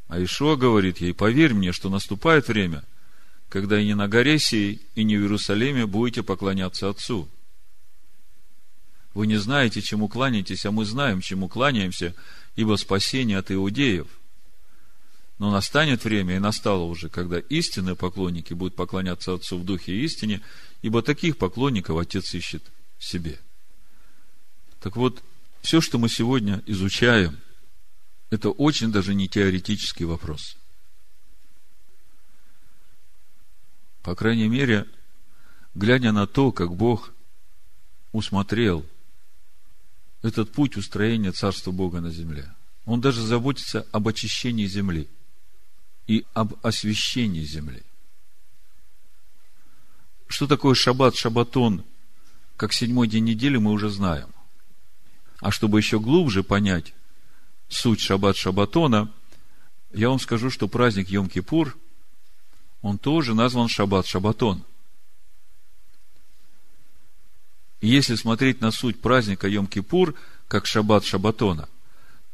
[0.10, 2.84] А Ишуа говорит ей, поверь мне, что наступает время,
[3.50, 7.30] когда и не на горе сей, и не в Иерусалиме будете поклоняться Отцу.
[9.14, 12.14] Вы не знаете, чему кланяетесь, а мы знаем, чему кланяемся,
[12.58, 14.08] ибо спасение от иудеев.
[15.40, 20.04] Но настанет время, и настало уже, когда истинные поклонники будут поклоняться Отцу в духе и
[20.04, 20.42] истине,
[20.82, 22.64] ибо таких поклонников Отец ищет
[23.00, 23.40] себе.
[24.86, 25.24] Так вот,
[25.64, 27.40] все, что мы сегодня изучаем,
[28.30, 30.58] это очень даже не теоретический вопрос.
[34.04, 34.86] По крайней мере,
[35.74, 37.16] глядя на то, как Бог
[38.12, 38.86] усмотрел
[40.22, 42.54] этот путь устроения Царства Бога на земле,
[42.86, 45.10] Он даже заботится об очищении земли
[46.06, 47.82] и об освящении земли.
[50.28, 51.84] Что такое шаббат, шаббатон,
[52.56, 54.35] как седьмой день недели, мы уже знаем.
[55.40, 56.94] А чтобы еще глубже понять
[57.68, 59.12] суть шаббат шаббатона,
[59.94, 61.74] я вам скажу, что праздник Йом-Кипур,
[62.82, 64.64] он тоже назван шаббат шаббатон.
[67.82, 70.16] И если смотреть на суть праздника Йом-Кипур,
[70.48, 71.68] как шаббат шаббатона,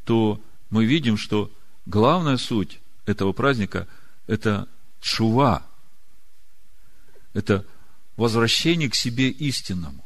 [0.04, 0.40] то
[0.70, 1.50] мы видим, что
[1.86, 3.88] главная суть этого праздника–
[4.26, 4.68] это
[5.00, 5.66] чува,
[7.34, 7.66] это
[8.16, 10.04] возвращение к себе истинному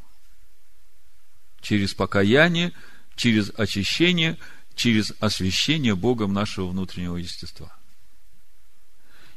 [1.67, 2.73] через покаяние,
[3.17, 4.39] через очищение,
[4.77, 7.75] через освящение Богом нашего внутреннего естества.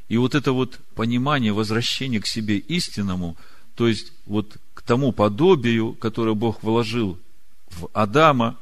[0.08, 3.36] И вот это вот понимание возвращения к себе истинному,
[3.74, 7.18] то есть вот к тому подобию, которое Бог вложил
[7.66, 8.56] в Адама,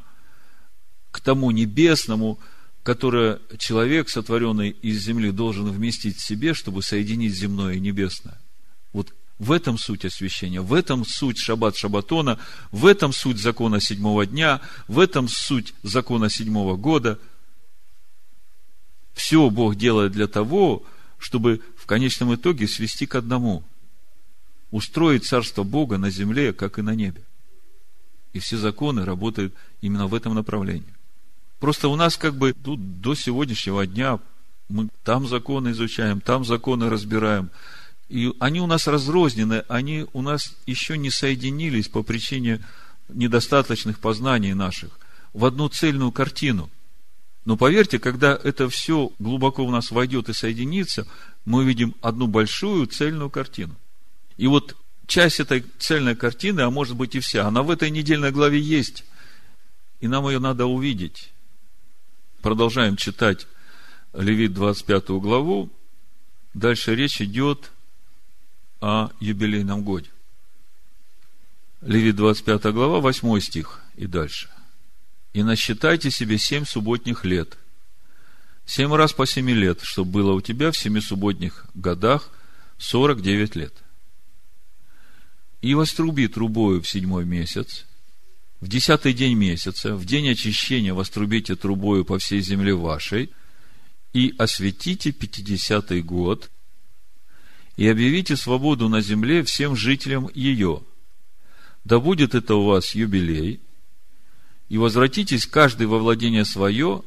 [1.10, 2.38] к тому небесному,
[2.82, 8.40] которое человек, сотворенный из земли, должен вместить в себе, чтобы соединить земное и небесное.
[8.94, 12.38] Вот в этом суть освящения, в этом суть шаббат шаббатона,
[12.72, 17.18] в этом суть закона седьмого дня, в этом суть закона седьмого года.
[19.14, 20.84] Все Бог делает для того,
[21.18, 23.62] чтобы в конечном итоге свести к одному.
[24.70, 27.22] Устроить царство Бога на земле, как и на небе.
[28.32, 30.94] И все законы работают именно в этом направлении.
[31.60, 34.20] Просто у нас как бы тут до сегодняшнего дня
[34.68, 37.50] мы там законы изучаем, там законы разбираем.
[38.08, 42.64] И они у нас разрознены, они у нас еще не соединились по причине
[43.08, 44.98] недостаточных познаний наших
[45.34, 46.70] в одну цельную картину.
[47.44, 51.06] Но поверьте, когда это все глубоко в нас войдет и соединится,
[51.44, 53.74] мы видим одну большую цельную картину.
[54.36, 58.32] И вот часть этой цельной картины, а может быть и вся, она в этой недельной
[58.32, 59.04] главе есть.
[60.00, 61.30] И нам ее надо увидеть.
[62.42, 63.46] Продолжаем читать
[64.12, 65.70] Левит 25 главу.
[66.54, 67.72] Дальше речь идет
[68.80, 70.10] о юбилейном годе.
[71.80, 74.48] Левит 25 глава, 8 стих и дальше.
[75.32, 77.56] «И насчитайте себе семь субботних лет,
[78.66, 82.30] семь раз по семи лет, чтобы было у тебя в семи субботних годах
[82.78, 83.74] сорок девять лет.
[85.60, 87.84] И воструби трубою в седьмой месяц,
[88.60, 93.30] в десятый день месяца, в день очищения вострубите трубою по всей земле вашей,
[94.12, 96.50] и осветите пятидесятый год,
[97.78, 100.82] и объявите свободу на земле всем жителям ее.
[101.84, 103.60] Да будет это у вас юбилей,
[104.68, 107.02] и возвратитесь каждый во владение свое,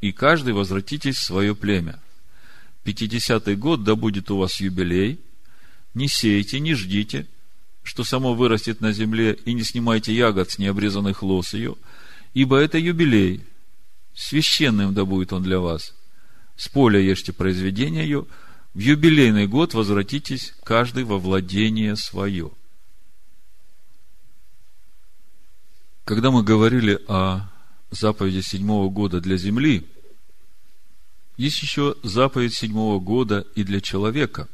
[0.00, 2.00] и каждый возвратитесь в свое племя.
[2.84, 5.20] Пятидесятый год да будет у вас юбилей,
[5.92, 7.26] не сейте, не ждите,
[7.82, 11.76] что само вырастет на земле, и не снимайте ягод с необрезанных лос ее,
[12.32, 13.42] ибо это юбилей,
[14.14, 15.94] священным да будет он для вас.
[16.56, 18.26] С поля ешьте произведение ее,
[18.74, 22.50] в юбилейный год возвратитесь каждый во владение свое.
[26.04, 27.50] Когда мы говорили о
[27.90, 29.86] заповеди седьмого года для земли,
[31.36, 34.48] есть еще заповедь седьмого года и для человека.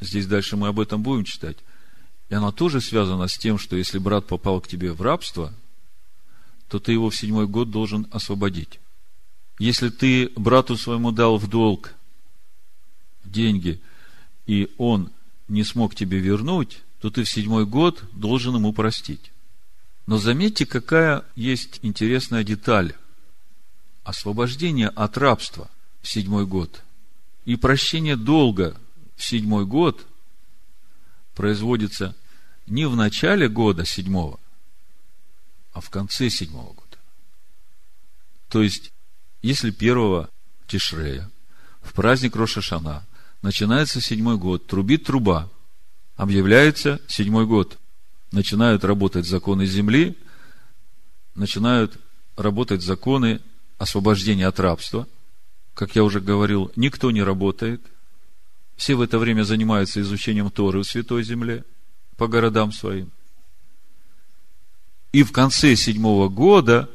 [0.00, 1.56] Здесь дальше мы об этом будем читать.
[2.28, 5.52] И она тоже связана с тем, что если брат попал к тебе в рабство,
[6.68, 8.80] то ты его в седьмой год должен освободить.
[9.58, 11.94] Если ты брату своему дал в долг
[13.32, 13.80] деньги,
[14.46, 15.10] и он
[15.48, 19.32] не смог тебе вернуть, то ты в седьмой год должен ему простить.
[20.06, 22.94] Но заметьте, какая есть интересная деталь.
[24.04, 25.70] Освобождение от рабства
[26.02, 26.82] в седьмой год
[27.44, 28.76] и прощение долга
[29.16, 30.06] в седьмой год
[31.34, 32.14] производится
[32.66, 34.38] не в начале года седьмого,
[35.72, 36.98] а в конце седьмого года.
[38.48, 38.92] То есть,
[39.40, 40.30] если первого
[40.66, 41.30] Тишрея
[41.80, 43.04] в праздник Рошашана
[43.42, 45.50] начинается седьмой год, трубит труба,
[46.16, 47.78] объявляется седьмой год,
[48.30, 50.16] начинают работать законы земли,
[51.34, 51.98] начинают
[52.36, 53.40] работать законы
[53.78, 55.06] освобождения от рабства.
[55.74, 57.82] Как я уже говорил, никто не работает.
[58.76, 61.64] Все в это время занимаются изучением Торы в Святой Земле
[62.16, 63.10] по городам своим.
[65.12, 66.88] И в конце седьмого года,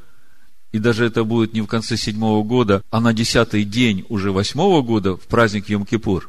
[0.72, 4.82] и даже это будет не в конце седьмого года, а на десятый день уже восьмого
[4.82, 6.24] года, в праздник Йом-Кипур,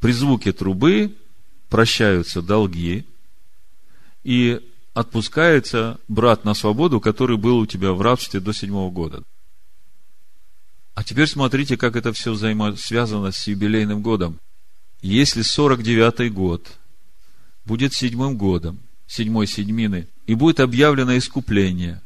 [0.00, 1.14] при звуке трубы
[1.68, 3.06] прощаются долги,
[4.24, 4.60] и
[4.94, 9.22] отпускается брат на свободу, который был у тебя в рабстве до седьмого года.
[10.94, 14.38] А теперь смотрите, как это все взаимосвязано с юбилейным годом.
[15.02, 16.78] Если 49-й год
[17.64, 22.00] будет седьмым годом, седьмой седьмины, и будет объявлено искупление,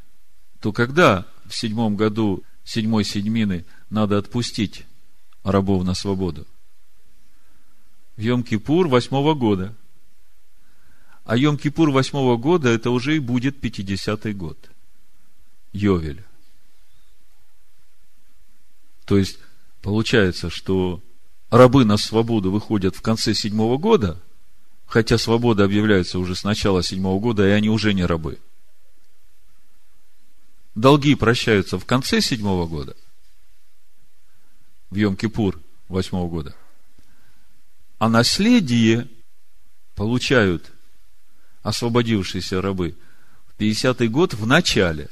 [0.61, 4.84] то когда в седьмом году седьмой седьмины надо отпустить
[5.45, 6.47] рабов на свободу?
[8.18, 9.72] В Йом-Кипур восьмого года.
[11.24, 14.58] А Йом-Кипур восьмого года это уже и будет 50-й год.
[15.72, 16.24] Йовель.
[19.04, 19.38] То есть,
[19.82, 21.00] получается, что
[21.50, 24.20] рабы на свободу выходят в конце седьмого года,
[24.86, 28.40] хотя свобода объявляется уже с начала седьмого года, и они уже не рабы.
[30.74, 32.96] Долги прощаются в конце седьмого года,
[34.90, 36.56] в Йом-Кипур восьмого года–
[37.99, 39.09] а наследие
[39.94, 40.70] получают
[41.62, 42.96] освободившиеся рабы
[43.46, 45.09] в 50-й год в начале.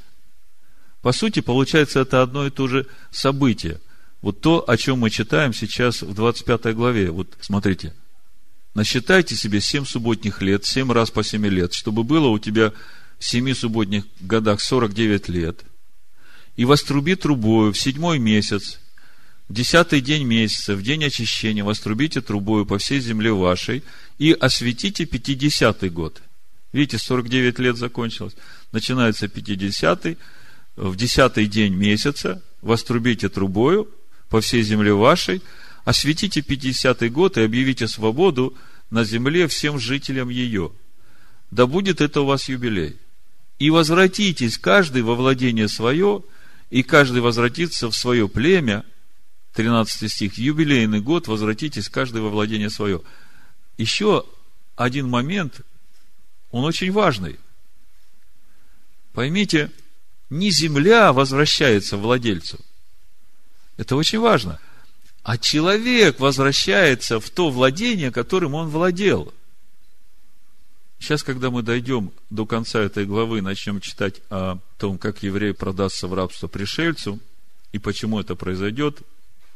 [1.03, 3.81] По сути, получается, это одно и то же событие.
[4.23, 7.11] Вот то, о чем мы читаем сейчас в 25 главе.
[7.11, 7.95] Вот смотрите.
[8.75, 12.73] Насчитайте себе семь субботних лет, семь раз по семи лет, чтобы было у тебя
[13.19, 15.65] в семи субботних годах 49 лет.
[16.57, 18.81] И воструби трубою в седьмой месяц,
[19.49, 23.83] десятый день месяца, в день очищения, вострубите трубою по всей земле вашей
[24.19, 26.23] и осветите пятидесятый год.
[26.73, 28.35] Видите, 49 лет закончилось.
[28.73, 30.19] Начинается пятидесятый,
[30.77, 33.89] в десятый день месяца вострубите трубою
[34.29, 35.41] по всей земле вашей,
[35.85, 38.55] осветите пятидесятый год и объявите свободу
[38.91, 40.73] на земле всем жителям ее.
[41.51, 42.97] Да будет это у вас юбилей.
[43.59, 46.23] И возвратитесь каждый во владение свое,
[46.71, 48.85] и каждый возвратится в свое племя.
[49.57, 50.39] 13 стих.
[50.39, 53.01] Юбилейный год возвратитесь каждый во владение свое.
[53.79, 54.25] Еще
[54.77, 55.63] один момент,
[56.51, 57.41] он очень важный.
[59.15, 59.73] Поймите,
[60.29, 62.59] не земля возвращается владельцу.
[63.79, 64.61] Это очень важно.
[65.23, 69.33] А человек возвращается в то владение, которым он владел.
[70.99, 76.09] Сейчас, когда мы дойдем до конца этой главы, начнем читать о том, как еврей продастся
[76.09, 77.21] в рабство пришельцу,
[77.73, 79.03] и почему это произойдет,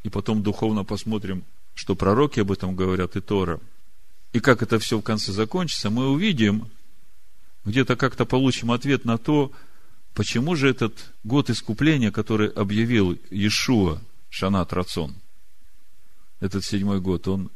[0.03, 1.45] и потом духовно посмотрим,
[1.75, 3.61] что пророки об этом говорят, и Тора,
[4.33, 6.69] и как это все в конце закончится, мы увидим,
[7.65, 9.53] где-то как-то получим ответ на то,
[10.15, 15.15] почему же этот год искупления, который объявил Иешуа, Шанат Рацон,
[16.39, 17.51] этот седьмой год, он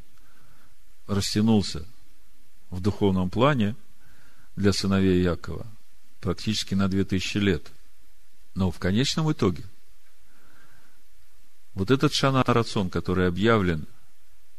[1.07, 1.87] растянулся
[2.71, 3.77] в духовном плане
[4.57, 5.67] для сыновей Якова
[6.21, 7.71] практически на две тысячи лет.
[8.55, 9.63] Но в конечном итоге
[11.75, 13.87] вот этот Шанат Рацон, который объявлен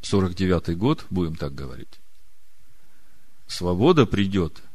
[0.01, 1.99] 49-й год, будем так говорить,
[3.47, 4.61] свобода придет–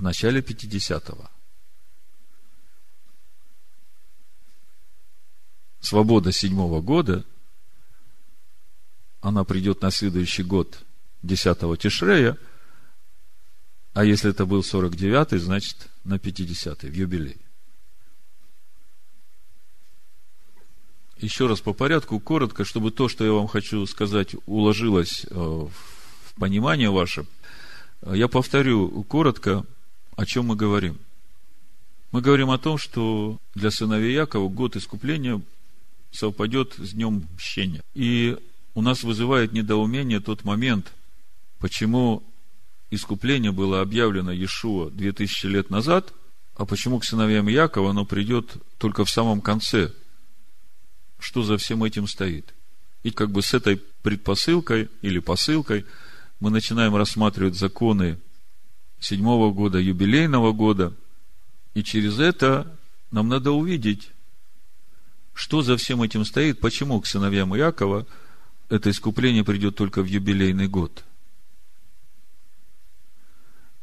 [0.00, 1.28] в начале 50-го.
[5.80, 7.24] Свобода седьмого года,
[9.20, 10.82] она придет на следующий год
[11.22, 12.38] 10-го Тишрея,
[13.92, 17.36] а если это был 49-й, значит на 50-й, в юбилей.
[21.20, 26.34] Еще раз по порядку, коротко, чтобы то, что я вам хочу сказать, уложилось э, в
[26.38, 27.26] понимание ваше.
[28.06, 29.66] Я повторю коротко,
[30.16, 30.98] о чем мы говорим?
[32.10, 35.42] Мы говорим о том, что для сыновей Якова год искупления
[36.10, 37.82] совпадет с днем мщения.
[37.94, 38.38] И
[38.74, 40.92] у нас вызывает недоумение тот момент,
[41.58, 42.22] почему
[42.90, 46.14] искупление было объявлено Иешуа 2000 лет назад,
[46.56, 49.92] а почему к сыновьям Якова оно придет только в самом конце.
[51.20, 52.54] Что за всем этим стоит?
[53.02, 55.86] И как бы с этой предпосылкой или посылкой
[56.40, 58.18] мы начинаем рассматривать законы
[58.98, 60.94] седьмого года, юбилейного года.
[61.74, 62.76] И через это
[63.10, 64.10] нам надо увидеть,
[65.34, 68.06] что за всем этим стоит, почему к сыновьям Иакова
[68.68, 71.04] это искупление придет только в юбилейный год.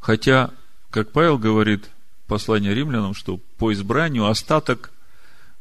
[0.00, 0.50] Хотя,
[0.90, 1.90] как Павел говорит
[2.24, 4.92] в послании римлянам, что по избранию остаток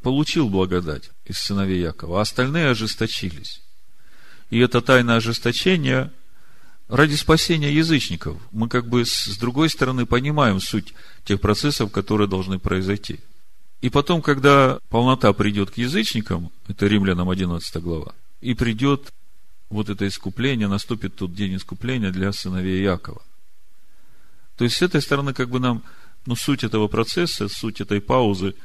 [0.01, 3.61] получил благодать из сыновей Якова, а остальные ожесточились.
[4.49, 6.11] И это тайное ожесточение–
[6.87, 8.37] ради спасения язычников.
[8.51, 10.93] Мы как бы с другой стороны понимаем суть
[11.23, 13.19] тех процессов, которые должны произойти.
[13.81, 19.13] И потом, когда полнота придет к язычникам, это Римлянам 11 глава, и придет
[19.69, 23.21] вот это искупление, наступит тот день искупления для сыновей Якова.
[24.55, 25.83] То есть, с этой стороны, как бы нам,
[26.25, 28.55] ну, суть этого процесса, суть этой паузы,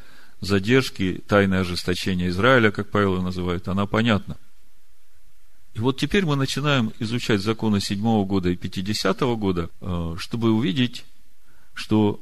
[0.43, 4.37] задержки, тайное ожесточение Израиля, как Павел называет, она понятна.
[5.75, 11.05] И вот теперь мы начинаем изучать законы седьмого года и 50 года, э, чтобы увидеть,
[11.73, 12.21] что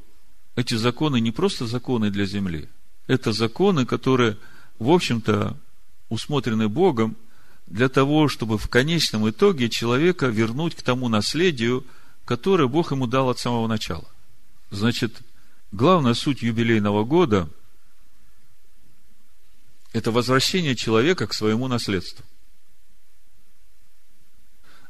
[0.55, 2.69] эти законы не просто законы для земли.
[3.07, 4.37] Это законы, которые,
[4.79, 5.57] в общем-то,
[6.11, 7.17] усмотрены Богом
[7.67, 11.87] для того, чтобы в конечном итоге человека вернуть к тому наследию,
[12.27, 14.07] которое Бог ему дал от самого начала.
[14.71, 15.23] Значит,
[15.73, 17.49] главная суть юбилейного года–
[19.93, 22.25] это возвращение человека к своему наследству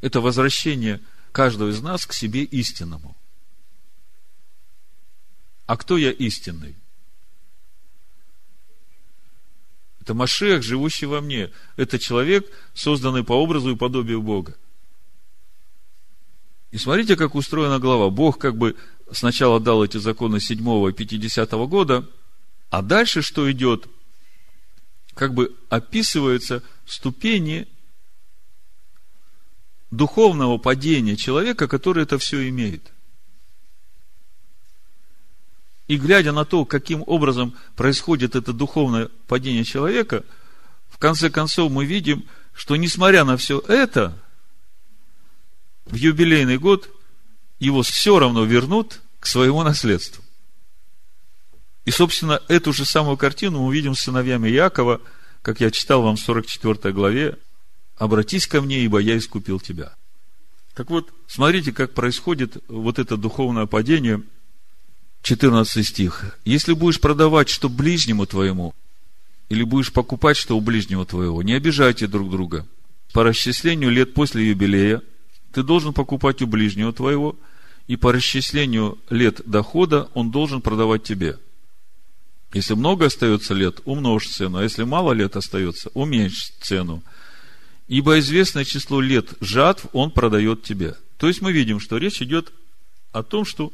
[0.01, 1.01] это возвращение
[1.32, 3.16] каждого из нас к себе истинному.
[5.66, 6.74] А кто я истинный?
[10.01, 11.51] Это Машех, живущий во мне.
[11.76, 14.57] Это человек, созданный по образу и подобию Бога.
[16.72, 18.11] И смотрите, как устроена глава.
[18.11, 18.76] Бог как бы
[19.12, 22.09] сначала дал эти законы 7 и 50 года,
[22.70, 23.86] а дальше что идет?
[25.20, 27.68] Как бы описываются ступени
[29.90, 32.90] духовного падения человека, который это все имеет.
[35.88, 40.24] И глядя на то, каким образом происходит это духовное падение человека,
[41.00, 44.16] конце концов мы видим, что несмотря на все это,
[45.86, 46.88] в юбилейный год
[47.58, 50.22] его все равно вернут к своему наследству.
[51.85, 55.01] И, собственно, эту же самую картину мы видим с сыновьями Якова,
[55.43, 57.39] как я читал вам в 44 главе,
[57.97, 59.95] «Обратись ко мне, ибо я искупил тебя».
[60.74, 64.22] Так вот, смотрите, как происходит вот это духовное падение.
[65.22, 66.39] 14 стих.
[66.45, 68.74] «Если будешь продавать, что ближнему твоему,
[69.51, 72.66] или будешь покупать, что у ближнего твоего, не обижайте друг друга.
[73.12, 75.03] По расчислению лет после юбилея
[75.53, 77.37] ты должен покупать у ближнего твоего,
[77.89, 81.39] и по расчислению лет дохода он должен продавать тебе.
[82.53, 87.03] Если много остается лет, умножь цену, а если мало лет остается, уменьшь цену.
[87.86, 90.96] Ибо известное число лет жатв он продает тебе.
[91.16, 92.53] То есть мы видим, что речь идет
[93.12, 93.72] о том, что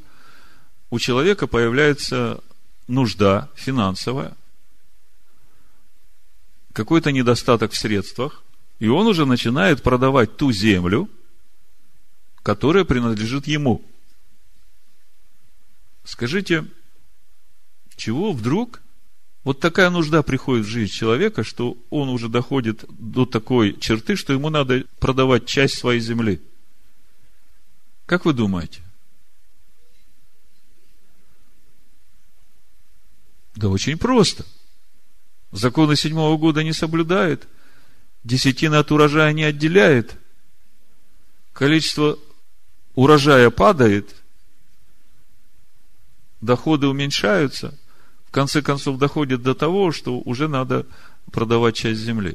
[0.90, 2.42] у человека появляется
[2.86, 4.36] нужда финансовая–
[6.76, 8.42] какой-то недостаток в средствах,
[8.80, 11.08] и он уже начинает продавать ту землю,
[12.42, 13.82] которая принадлежит ему.
[16.04, 16.66] Скажите,
[17.96, 18.82] чего вдруг
[19.44, 24.32] вот такая нужда приходит в жизнь человека, что он уже доходит до такой черты, что
[24.32, 26.40] ему надо продавать часть своей земли?
[28.06, 28.82] Как вы думаете?
[33.54, 34.44] Да очень просто–
[35.56, 37.46] законы седьмого года не соблюдает,
[38.24, 40.16] десятина от урожая не отделяет,
[41.52, 42.18] количество
[42.94, 44.14] урожая падает,
[46.40, 47.76] доходы уменьшаются,
[48.36, 50.84] конце концов доходит до того, что уже надо
[51.32, 52.34] продавать часть земли.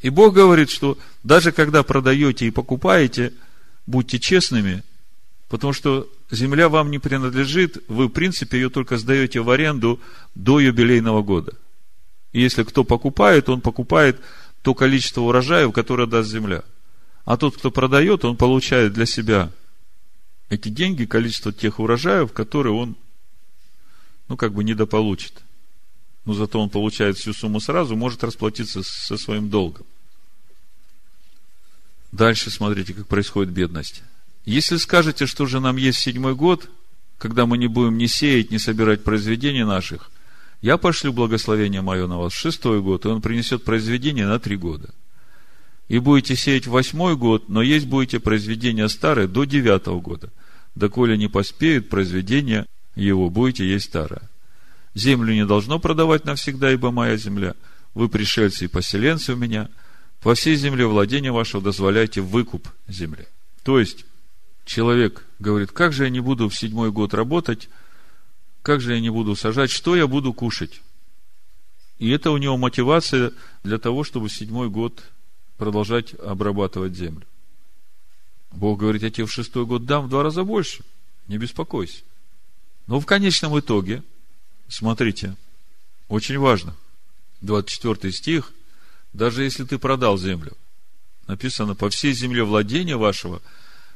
[0.00, 3.34] И Бог говорит, что даже когда продаете и покупаете,
[3.86, 4.82] будьте честными,
[5.50, 10.00] потому что земля вам не принадлежит, вы, в принципе, ее только сдаете в аренду
[10.34, 11.52] до юбилейного года.
[12.32, 14.18] И если кто покупает, он покупает
[14.62, 16.62] то количество урожаев, которое даст земля.
[17.26, 19.50] А тот, кто продает, он получает для себя
[20.50, 22.96] эти деньги, количество тех урожаев, которые он,
[24.28, 25.32] ну, как бы недополучит.
[26.26, 29.86] Но зато он получает всю сумму сразу, может расплатиться со своим долгом.
[32.12, 34.02] Дальше смотрите, как происходит бедность.
[34.44, 36.68] Если скажете, что же нам есть седьмой год,
[37.18, 40.10] когда мы не будем ни сеять, ни собирать произведения наших,
[40.62, 44.56] я пошлю благословение мое на вас в шестой год, и он принесет произведение на три
[44.56, 44.90] года.
[45.88, 50.30] И будете сеять в восьмой год, но есть будете произведения старые до девятого года.
[50.74, 54.22] Доколе не поспеют произведения его, будете есть старое.
[54.94, 57.54] Землю не должно продавать навсегда, ибо моя земля.
[57.94, 59.68] Вы пришельцы и поселенцы у меня.
[60.20, 63.26] По всей земле владения вашего дозволяйте выкуп земли.
[63.62, 64.04] То есть,
[64.64, 67.68] человек говорит, как же я не буду в седьмой год работать,
[68.62, 70.82] как же я не буду сажать, что я буду кушать?
[71.98, 75.02] И это у него мотивация для того, чтобы в седьмой год
[75.56, 77.26] продолжать обрабатывать землю.
[78.52, 80.82] Бог говорит, я тебе в шестой год дам в два раза больше.
[81.28, 82.02] Не беспокойся.
[82.86, 84.02] Но в конечном итоге,
[84.68, 85.36] смотрите,
[86.08, 86.76] очень важно,
[87.40, 88.52] 24 стих,
[89.12, 90.56] даже если ты продал землю,
[91.26, 93.40] написано, по всей земле владения вашего–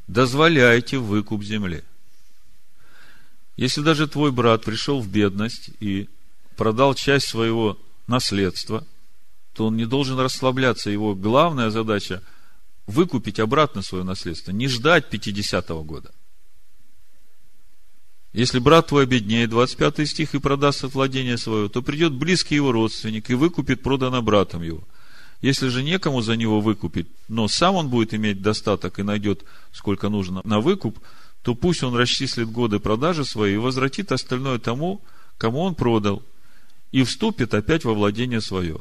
[0.06, 1.82] дозволяйте выкуп земли.
[3.56, 6.08] Если даже твой брат пришел в бедность и
[6.56, 8.84] продал часть своего наследства,
[9.54, 10.90] то он не должен расслабляться.
[10.90, 12.22] Его главная задача–
[12.86, 16.12] выкупить обратно свое наследство, не ждать 50-го года.
[18.32, 22.72] Если брат твой обеднеет, 25 стих, и продаст от владения свое, то придет близкий его
[22.72, 24.82] родственник и выкупит проданное братом его–
[25.44, 30.08] если же некому за него выкупить, но сам он будет иметь достаток и найдет, сколько
[30.08, 30.98] нужно на выкуп,
[31.42, 35.02] то пусть он расчислит годы продажи свои и возвратит остальное тому,
[35.36, 36.22] кому он продал,
[36.92, 38.80] и вступит опять во владение свое.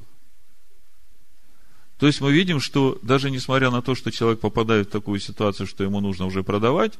[2.03, 5.67] То есть мы видим, что даже несмотря на то, что человек попадает в такую ситуацию,
[5.67, 6.99] что ему нужно уже продавать,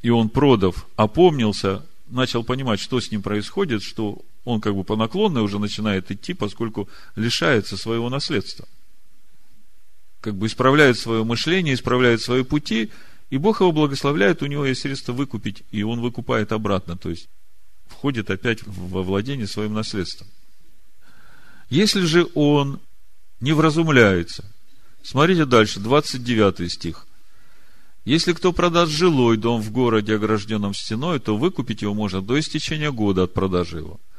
[0.00, 4.96] и он продав, опомнился, начал понимать, что с ним происходит, что он как бы по
[4.96, 8.66] наклонной уже начинает идти, поскольку лишается своего наследства.
[10.22, 12.90] Как бы исправляет свое мышление, исправляет свои пути,
[13.28, 17.28] и Бог его благословляет, у него есть средства выкупить, и он выкупает обратно, то есть
[17.88, 20.28] входит опять во владение своим наследством.
[21.68, 22.80] Если же он
[23.40, 24.44] не вразумляется,
[25.02, 27.06] смотрите дальше, 29 стих.
[28.04, 32.92] Если кто продаст жилой дом в городе, огражденном стеной, то выкупить его можно до истечения
[32.92, 34.00] года от продажи его–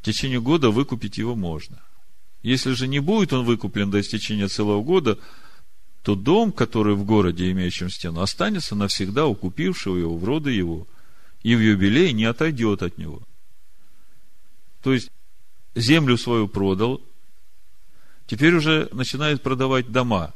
[0.00, 1.78] в течение года выкупить его можно.
[2.42, 5.18] Если же не будет он выкуплен до истечения целого года,
[6.02, 10.86] то дом, который в городе, имеющем стену, останется навсегда у купившего его, в роды его,
[11.42, 13.20] и в юбилей не отойдет от него.
[14.82, 15.10] То есть,
[15.74, 17.02] землю свою продал,
[18.30, 20.32] теперь уже начинает продавать дома.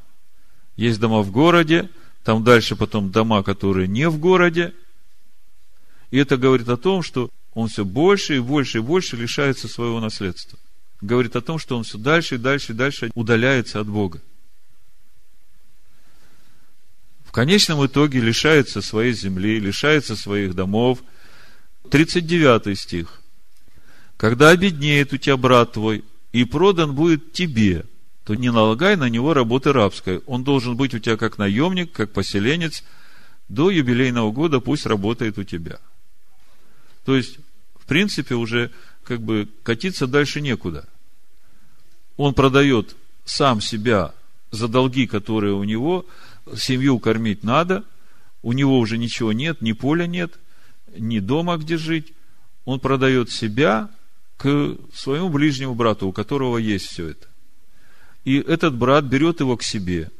[0.74, 1.88] Есть дома в городе,
[2.24, 4.74] там дальше потом дома, которые не в городе.
[6.10, 10.00] И это говорит о том, что он все больше и больше и больше лишается своего
[10.00, 10.58] наследства.
[11.02, 14.20] Говорит о том, что он все дальше и дальше и дальше удаляется от Бога.
[17.24, 20.98] В конечном итоге лишается своей земли, лишается своих домов.
[21.90, 23.20] 39 стих.
[24.16, 26.02] Когда обеднеет у тебя брат твой,
[26.34, 27.84] и продан будет тебе,
[28.24, 30.18] то не налагай на него работы рабской.
[30.26, 32.82] Он должен быть у тебя как наемник, как поселенец.
[33.48, 35.78] До юбилейного года пусть работает у тебя.
[37.04, 37.38] То есть,
[37.76, 38.72] в принципе, уже
[39.04, 40.88] как бы катиться дальше некуда.
[42.16, 44.12] Он продает сам себя
[44.50, 46.04] за долги, которые у него,
[46.56, 47.84] семью кормить надо,
[48.42, 50.36] у него уже ничего нет, ни поля нет,
[50.98, 52.12] ни дома, где жить.
[52.64, 53.88] Он продает себя
[54.44, 57.28] к своему ближнему брату, у которого есть все это.
[58.26, 60.10] И этот брат берет его к себе,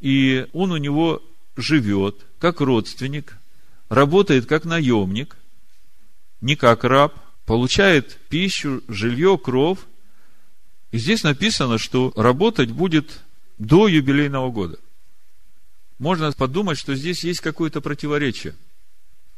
[0.00, 1.22] и он у него
[1.54, 3.38] живет как родственник,
[3.88, 5.36] работает как наемник,
[6.40, 9.86] не как раб, получает пищу, жилье, кров.
[10.90, 13.20] И здесь написано, что работать будет
[13.58, 14.80] до юбилейного года.
[16.00, 18.56] Можно подумать, что здесь есть какое-то противоречие.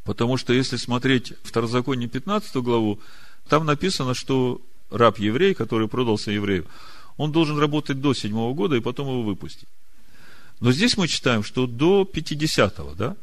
[0.05, 3.01] Потому что если смотреть Второзаконие 15 главу,
[3.49, 6.67] там написано, что раб-еврей, который продался еврею,
[7.17, 9.69] он должен работать до седьмого года и потом его выпустить.
[10.61, 13.17] Но здесь мы читаем, что до 50-го, да?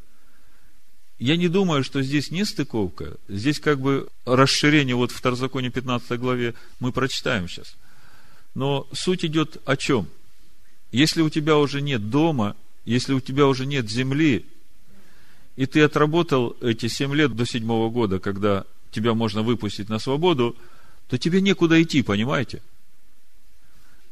[1.18, 3.18] Я не думаю, что здесь не стыковка.
[3.30, 7.76] Здесь как бы расширение вот в Второзаконе 15 главе мы прочитаем сейчас.
[8.54, 10.08] Но суть идет о чем?
[10.92, 14.46] Если у тебя уже нет дома, если у тебя уже нет земли,
[15.56, 18.66] и ты отработал эти семь лет до седьмого года, когда
[18.96, 20.56] тебя можно выпустить на свободу,
[21.08, 22.62] то тебе некуда идти, понимаете?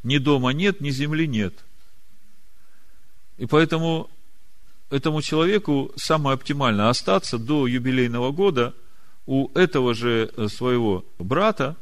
[0.03, 1.53] Ни дома нет, ни земли нет.
[3.37, 4.09] И поэтому
[4.89, 8.75] этому человеку самое оптимально остаться до юбилейного года
[9.25, 11.77] у этого же э, своего брата,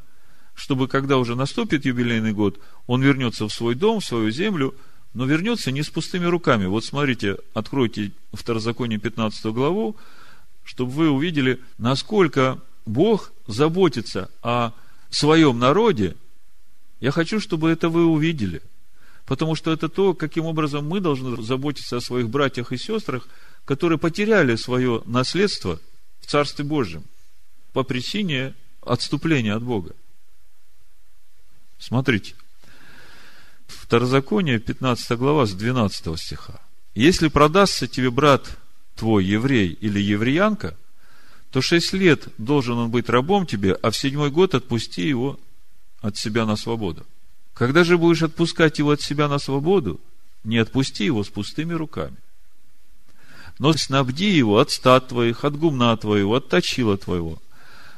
[0.54, 4.76] чтобы когда уже наступит юбилейный год, он вернется в свой дом, в свою землю,
[5.14, 6.68] но вернется не с пустыми руками.
[6.68, 9.97] Вот смотрите, откройте Второзаконие 15 главу,
[10.64, 12.60] чтобы вы увидели, насколько
[12.91, 14.71] Бог заботится о
[15.09, 16.15] своем народе,
[16.99, 18.61] я хочу, чтобы это вы увидели.
[19.25, 23.27] Потому что это то, каким образом мы должны заботиться о своих братьях и сестрах,
[23.65, 25.79] которые потеряли свое наследство
[26.19, 27.03] в Царстве Божьем
[27.73, 29.95] по причине отступления от Бога.
[31.79, 32.35] Смотрите.
[33.67, 36.59] Второзаконие, 15 глава, с 12 стиха.
[36.93, 38.57] Если продастся тебе брат
[38.95, 40.75] твой, еврей или евреянка,
[41.52, 45.38] то шесть лет должен он быть рабом тебе, а в седьмой год отпусти его
[46.02, 47.06] от себя на свободу.
[47.54, 49.99] Когда же будешь отпускать его от себя на свободу,
[50.43, 52.16] не отпусти его с пустыми руками.
[53.60, 57.38] Но снабди его от стад твоих, от гумна твоего, от точила твоего.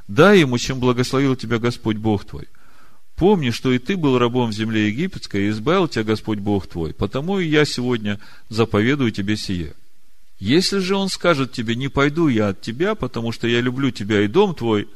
[0.07, 2.47] Дай ему, чем благословил тебя Господь Бог твой.
[3.15, 6.93] Помни, что и ты был рабом в земле египетской, и избавил тебя Господь Бог твой.
[6.93, 9.75] Потому и я сегодня заповедую тебе сие.
[10.43, 14.23] Если же он скажет тебе, не пойду я от тебя, потому что я люблю тебя
[14.23, 14.89] и дом твой,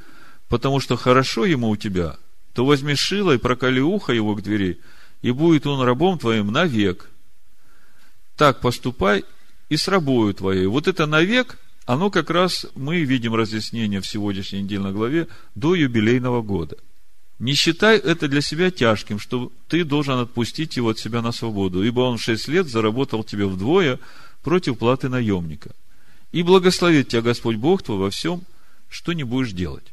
[0.49, 2.17] потому что хорошо ему у тебя,
[2.53, 4.81] то возьми шило и проколи ухо его к двери,
[5.21, 7.09] и будет он рабом твоим навек.
[8.35, 9.23] Так поступай
[9.69, 10.65] и с рабою твоей.
[10.65, 16.41] Вот это навек, оно как раз, мы видим разъяснение в сегодняшней недельной главе, до юбилейного
[16.41, 16.75] года.
[17.39, 21.83] Не считай это для себя тяжким, что ты должен отпустить его от себя на свободу,
[21.83, 23.97] ибо он шесть лет заработал тебе вдвое–
[24.47, 25.71] против платы наемника.
[26.31, 28.43] И благословит тебя Господь Бог твой во всем,
[28.87, 29.83] что не будешь делать.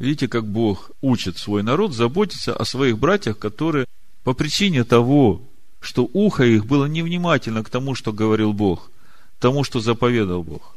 [0.00, 3.86] Видите, как Бог учит свой народ заботиться о своих братьях, которые
[4.24, 5.40] по причине того,
[5.78, 8.90] что ухо их было невнимательно к тому, что говорил Бог,
[9.38, 10.74] тому, что заповедал Бог,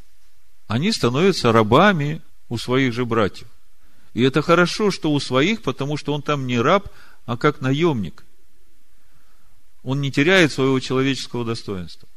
[0.68, 3.48] они становятся рабами у своих же братьев.
[4.14, 6.86] И это хорошо, что у своих, потому что он там не раб,
[7.26, 8.22] а как наемник.
[9.82, 12.08] Он не теряет своего человеческого достоинства.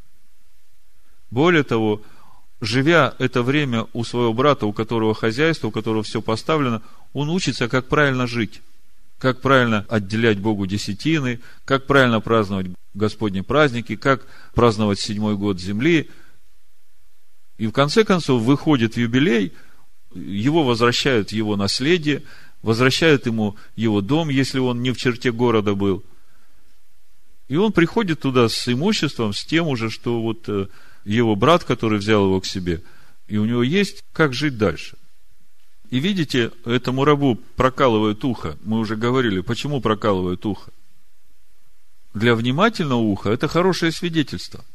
[1.35, 2.01] Более того,
[2.61, 6.81] живя это время у своего брата, у которого хозяйство, у которого все поставлено,
[7.11, 8.61] он учится, как правильно жить,
[9.17, 16.09] как правильно отделять Богу десятины, как правильно праздновать Господни праздники, как праздновать седьмой год земли.
[17.57, 19.51] И в конце концов выходит юбилей,
[20.13, 22.23] его возвращают его наследие,
[22.61, 26.01] возвращают ему его дом, если он не в черте города был.
[27.49, 30.67] И он приходит туда с имуществом, с тем уже, что вот э,
[31.05, 32.81] его брат, который взял его к себе,
[33.27, 34.97] и у него есть как жить дальше.
[35.91, 38.57] И видите, этому рабу прокалывают ухо.
[38.63, 40.71] Мы уже говорили, почему прокалывают ухо.
[42.13, 44.65] Для внимательного уха это хорошее свидетельство.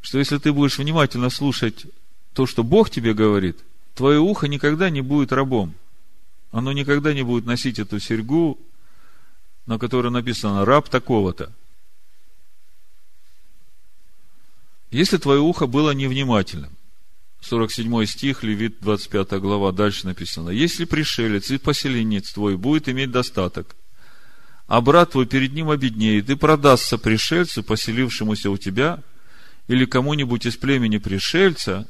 [0.00, 1.86] Что если ты будешь внимательно слушать
[2.32, 3.58] то, что Бог тебе говорит,
[3.94, 5.74] твое ухо никогда не будет рабом.
[6.52, 8.58] Оно никогда не будет носить эту серьгу,
[9.66, 11.52] на которой написано «раб такого-то».
[14.90, 16.76] Если твое ухо было невнимательным,
[17.40, 20.50] 47 стих, Левит, 25 глава, дальше написано.
[20.50, 23.76] Если пришелец и поселенец твой будет иметь достаток,
[24.66, 29.02] а брат твой перед ним обеднеет и продастся пришельцу, поселившемуся у тебя,
[29.68, 31.88] или кому-нибудь из племени пришельца,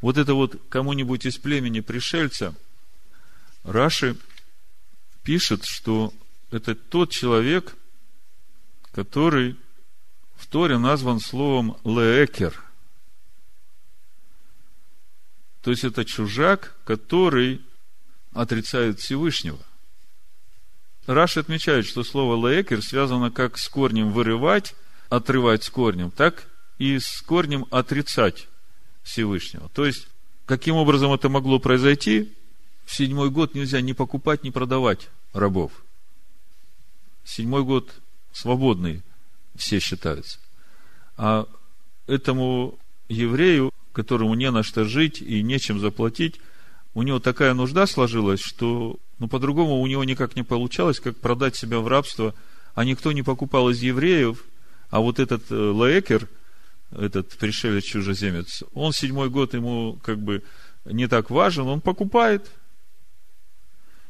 [0.00, 2.54] вот это вот кому-нибудь из племени пришельца,
[3.64, 4.16] Раши
[5.22, 6.14] пишет, что
[6.50, 7.76] это тот человек,
[8.92, 9.56] который
[10.38, 12.62] в Торе назван словом «леекер»,
[15.62, 17.60] то есть это чужак, который
[18.32, 19.58] отрицает Всевышнего.
[21.06, 24.74] Раш отмечает, что слово «лаекер» связано как с корнем «вырывать»,
[25.10, 28.48] «отрывать с корнем», так и с корнем «отрицать»
[29.02, 29.68] Всевышнего.
[29.70, 30.06] То есть,
[30.46, 32.34] каким образом это могло произойти?
[32.84, 35.72] В седьмой год нельзя ни покупать, ни продавать рабов.
[37.24, 37.92] Седьмой год
[38.32, 39.02] свободный
[39.58, 40.38] все считаются.
[41.16, 41.46] А
[42.06, 42.78] этому
[43.08, 46.40] еврею которому не на что жить и нечем заплатить,
[46.94, 51.56] у него такая нужда сложилась, что ну, по-другому у него никак не получалось, как продать
[51.56, 52.32] себя в рабство,
[52.76, 54.44] а никто не покупал из евреев,
[54.90, 56.28] а вот этот э, Лаекер,
[56.92, 60.44] этот пришелец-чужеземец, он седьмой год ему как бы
[60.84, 62.52] не так важен, он покупает.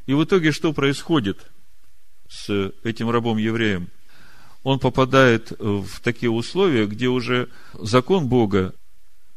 [0.05, 1.46] И в итоге что происходит
[2.28, 3.88] с этим рабом-евреем?
[4.68, 8.74] Он попадает в такие условия, где уже закон Бога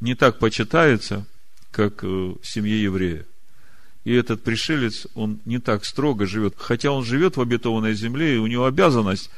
[0.02, 1.26] не так почитается,
[1.72, 3.26] как в семье еврея.
[4.04, 6.56] И этот пришелец, он не так строго живет.
[6.58, 9.30] Хотя он живет в обетованной земле, и у него обязанность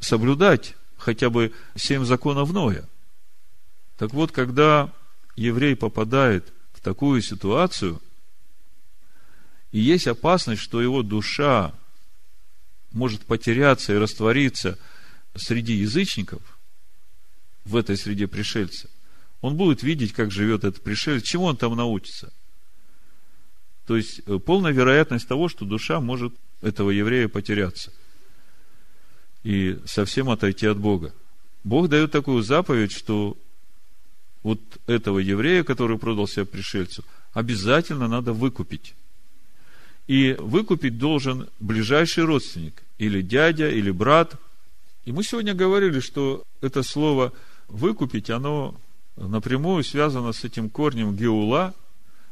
[0.00, 2.88] соблюдать хотя бы семь законов Ноя.
[3.98, 4.90] Так вот, когда
[5.36, 8.00] еврей попадает в такую ситуацию,
[9.72, 11.74] и есть опасность, что его душа
[12.92, 14.78] может потеряться и раствориться
[15.34, 16.42] среди язычников,
[17.64, 18.88] в этой среде пришельца–
[19.42, 22.32] он будет видеть, как живет этот пришелец, чему он там научится.
[23.86, 27.92] То есть, э, полная вероятность того, что душа может этого еврея потеряться
[29.42, 31.12] и совсем отойти от Бога.
[31.64, 33.36] Бог дает такую заповедь, что
[34.44, 38.94] вот этого еврея, который продал себя пришельцу, обязательно надо выкупить.
[40.06, 44.36] И выкупить должен ближайший родственник, или дядя, или брат.
[45.04, 47.32] И мы сегодня говорили, что это слово
[47.68, 48.80] выкупить, оно
[49.16, 51.74] напрямую связано с этим корнем Геула,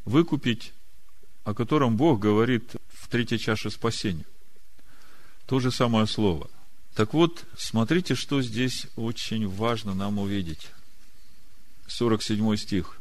[0.04, 0.72] выкупить,
[1.44, 4.24] о котором Бог говорит в третьей чаше спасения.
[5.46, 6.48] То же самое слово.
[6.94, 10.70] Так вот, смотрите, что здесь очень важно нам увидеть.
[11.88, 12.96] 47 стих.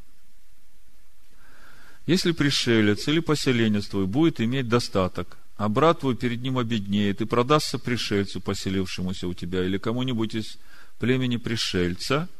[2.08, 7.26] Если пришелец или поселенец твой будет иметь достаток, а брат твой перед ним обеднеет и
[7.26, 10.58] продастся пришельцу, поселившемуся у тебя, или кому-нибудь из
[10.98, 12.28] племени пришельца–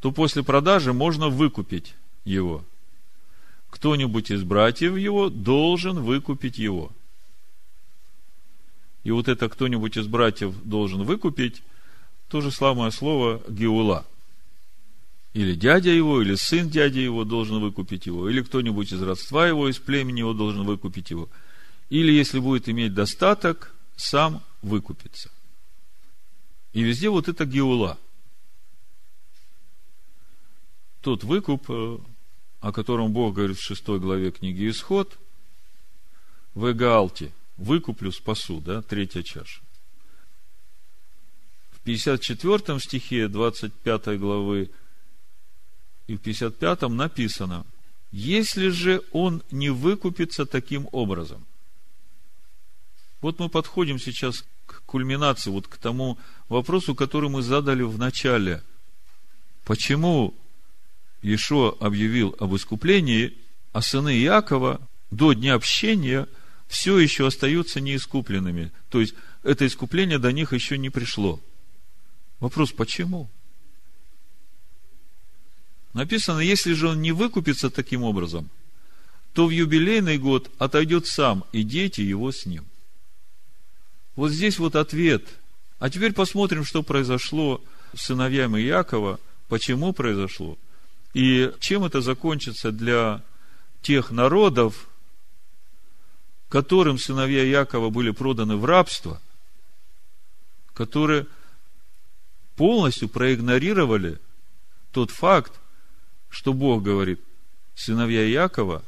[0.00, 1.94] то после продажи можно выкупить
[2.24, 2.64] его.
[3.70, 6.92] Кто-нибудь из братьев его должен выкупить его.
[9.02, 11.62] И вот это кто-нибудь из братьев должен выкупить,
[12.28, 14.06] то же самое слово Геула.
[15.32, 19.68] Или дядя его, или сын дяди его должен выкупить его, или кто-нибудь из родства его,
[19.68, 21.28] из племени его должен выкупить его.
[21.88, 25.30] Или, если будет иметь достаток, сам выкупится.
[26.72, 27.98] И везде вот это Геула–
[31.06, 31.98] тот выкуп, э,
[32.58, 35.16] о котором Бог говорит в шестой главе книги Исход,
[36.52, 39.60] в Эгаалте, выкуплю, спасу, да, третья чаша.
[41.70, 44.68] В 54 стихе 25 главы
[46.08, 47.64] и в 55 написано,
[48.10, 51.46] если же он не выкупится таким образом.
[53.20, 58.62] Вот мы подходим сейчас к кульминации, вот к тому вопросу, который мы задали в начале.
[59.64, 60.34] Почему
[61.22, 63.36] Иешуа объявил об искуплении,
[63.72, 66.26] а сыны Иакова до дня общения
[66.68, 68.72] все еще остаются неискупленными.
[68.90, 71.40] То есть, это искупление до них еще не пришло.
[72.40, 73.28] Вопрос, почему?
[75.94, 78.50] Написано, если же он не выкупится таким образом,
[79.32, 82.64] то в юбилейный год отойдет сам, и дети его с ним.
[84.16, 85.24] Вот здесь вот ответ.
[85.78, 87.62] А теперь посмотрим, что произошло
[87.94, 90.58] с сыновьями Иакова, почему произошло,
[91.12, 93.22] и чем это закончится для
[93.82, 94.88] тех народов,
[96.48, 99.20] которым сыновья Якова были проданы в рабство,
[100.72, 101.26] которые
[102.56, 104.18] полностью проигнорировали
[104.92, 105.52] тот факт,
[106.30, 107.20] что Бог говорит,
[107.74, 108.82] сыновья Якова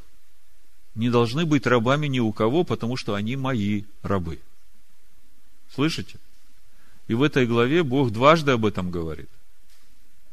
[0.95, 4.39] не должны быть рабами ни у кого, потому что они мои рабы.
[5.73, 6.17] Слышите?
[7.07, 9.29] И в этой главе Бог дважды об этом говорит,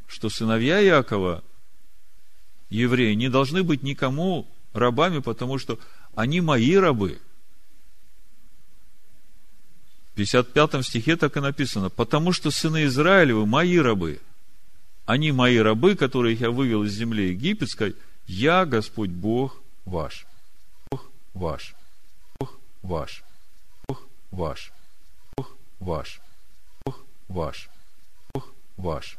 [0.06, 1.42] что сыновья Якова,
[2.68, 5.78] евреи, не должны быть никому рабами, потому что
[6.14, 7.18] они мои рабы.
[10.12, 14.20] В 55 стихе так и написано, потому что сыны Израилевы мои рабы.
[15.04, 17.94] Они мои рабы, которых я вывел из земли египетской,
[18.26, 20.26] я Господь Бог ваш.
[20.90, 21.74] Бог ваш.
[22.38, 23.22] Бог ваш.
[23.88, 24.72] Бог ваш.
[25.80, 26.20] Ваш.
[26.84, 27.68] Бог ваш.
[28.34, 29.18] Бог ваш.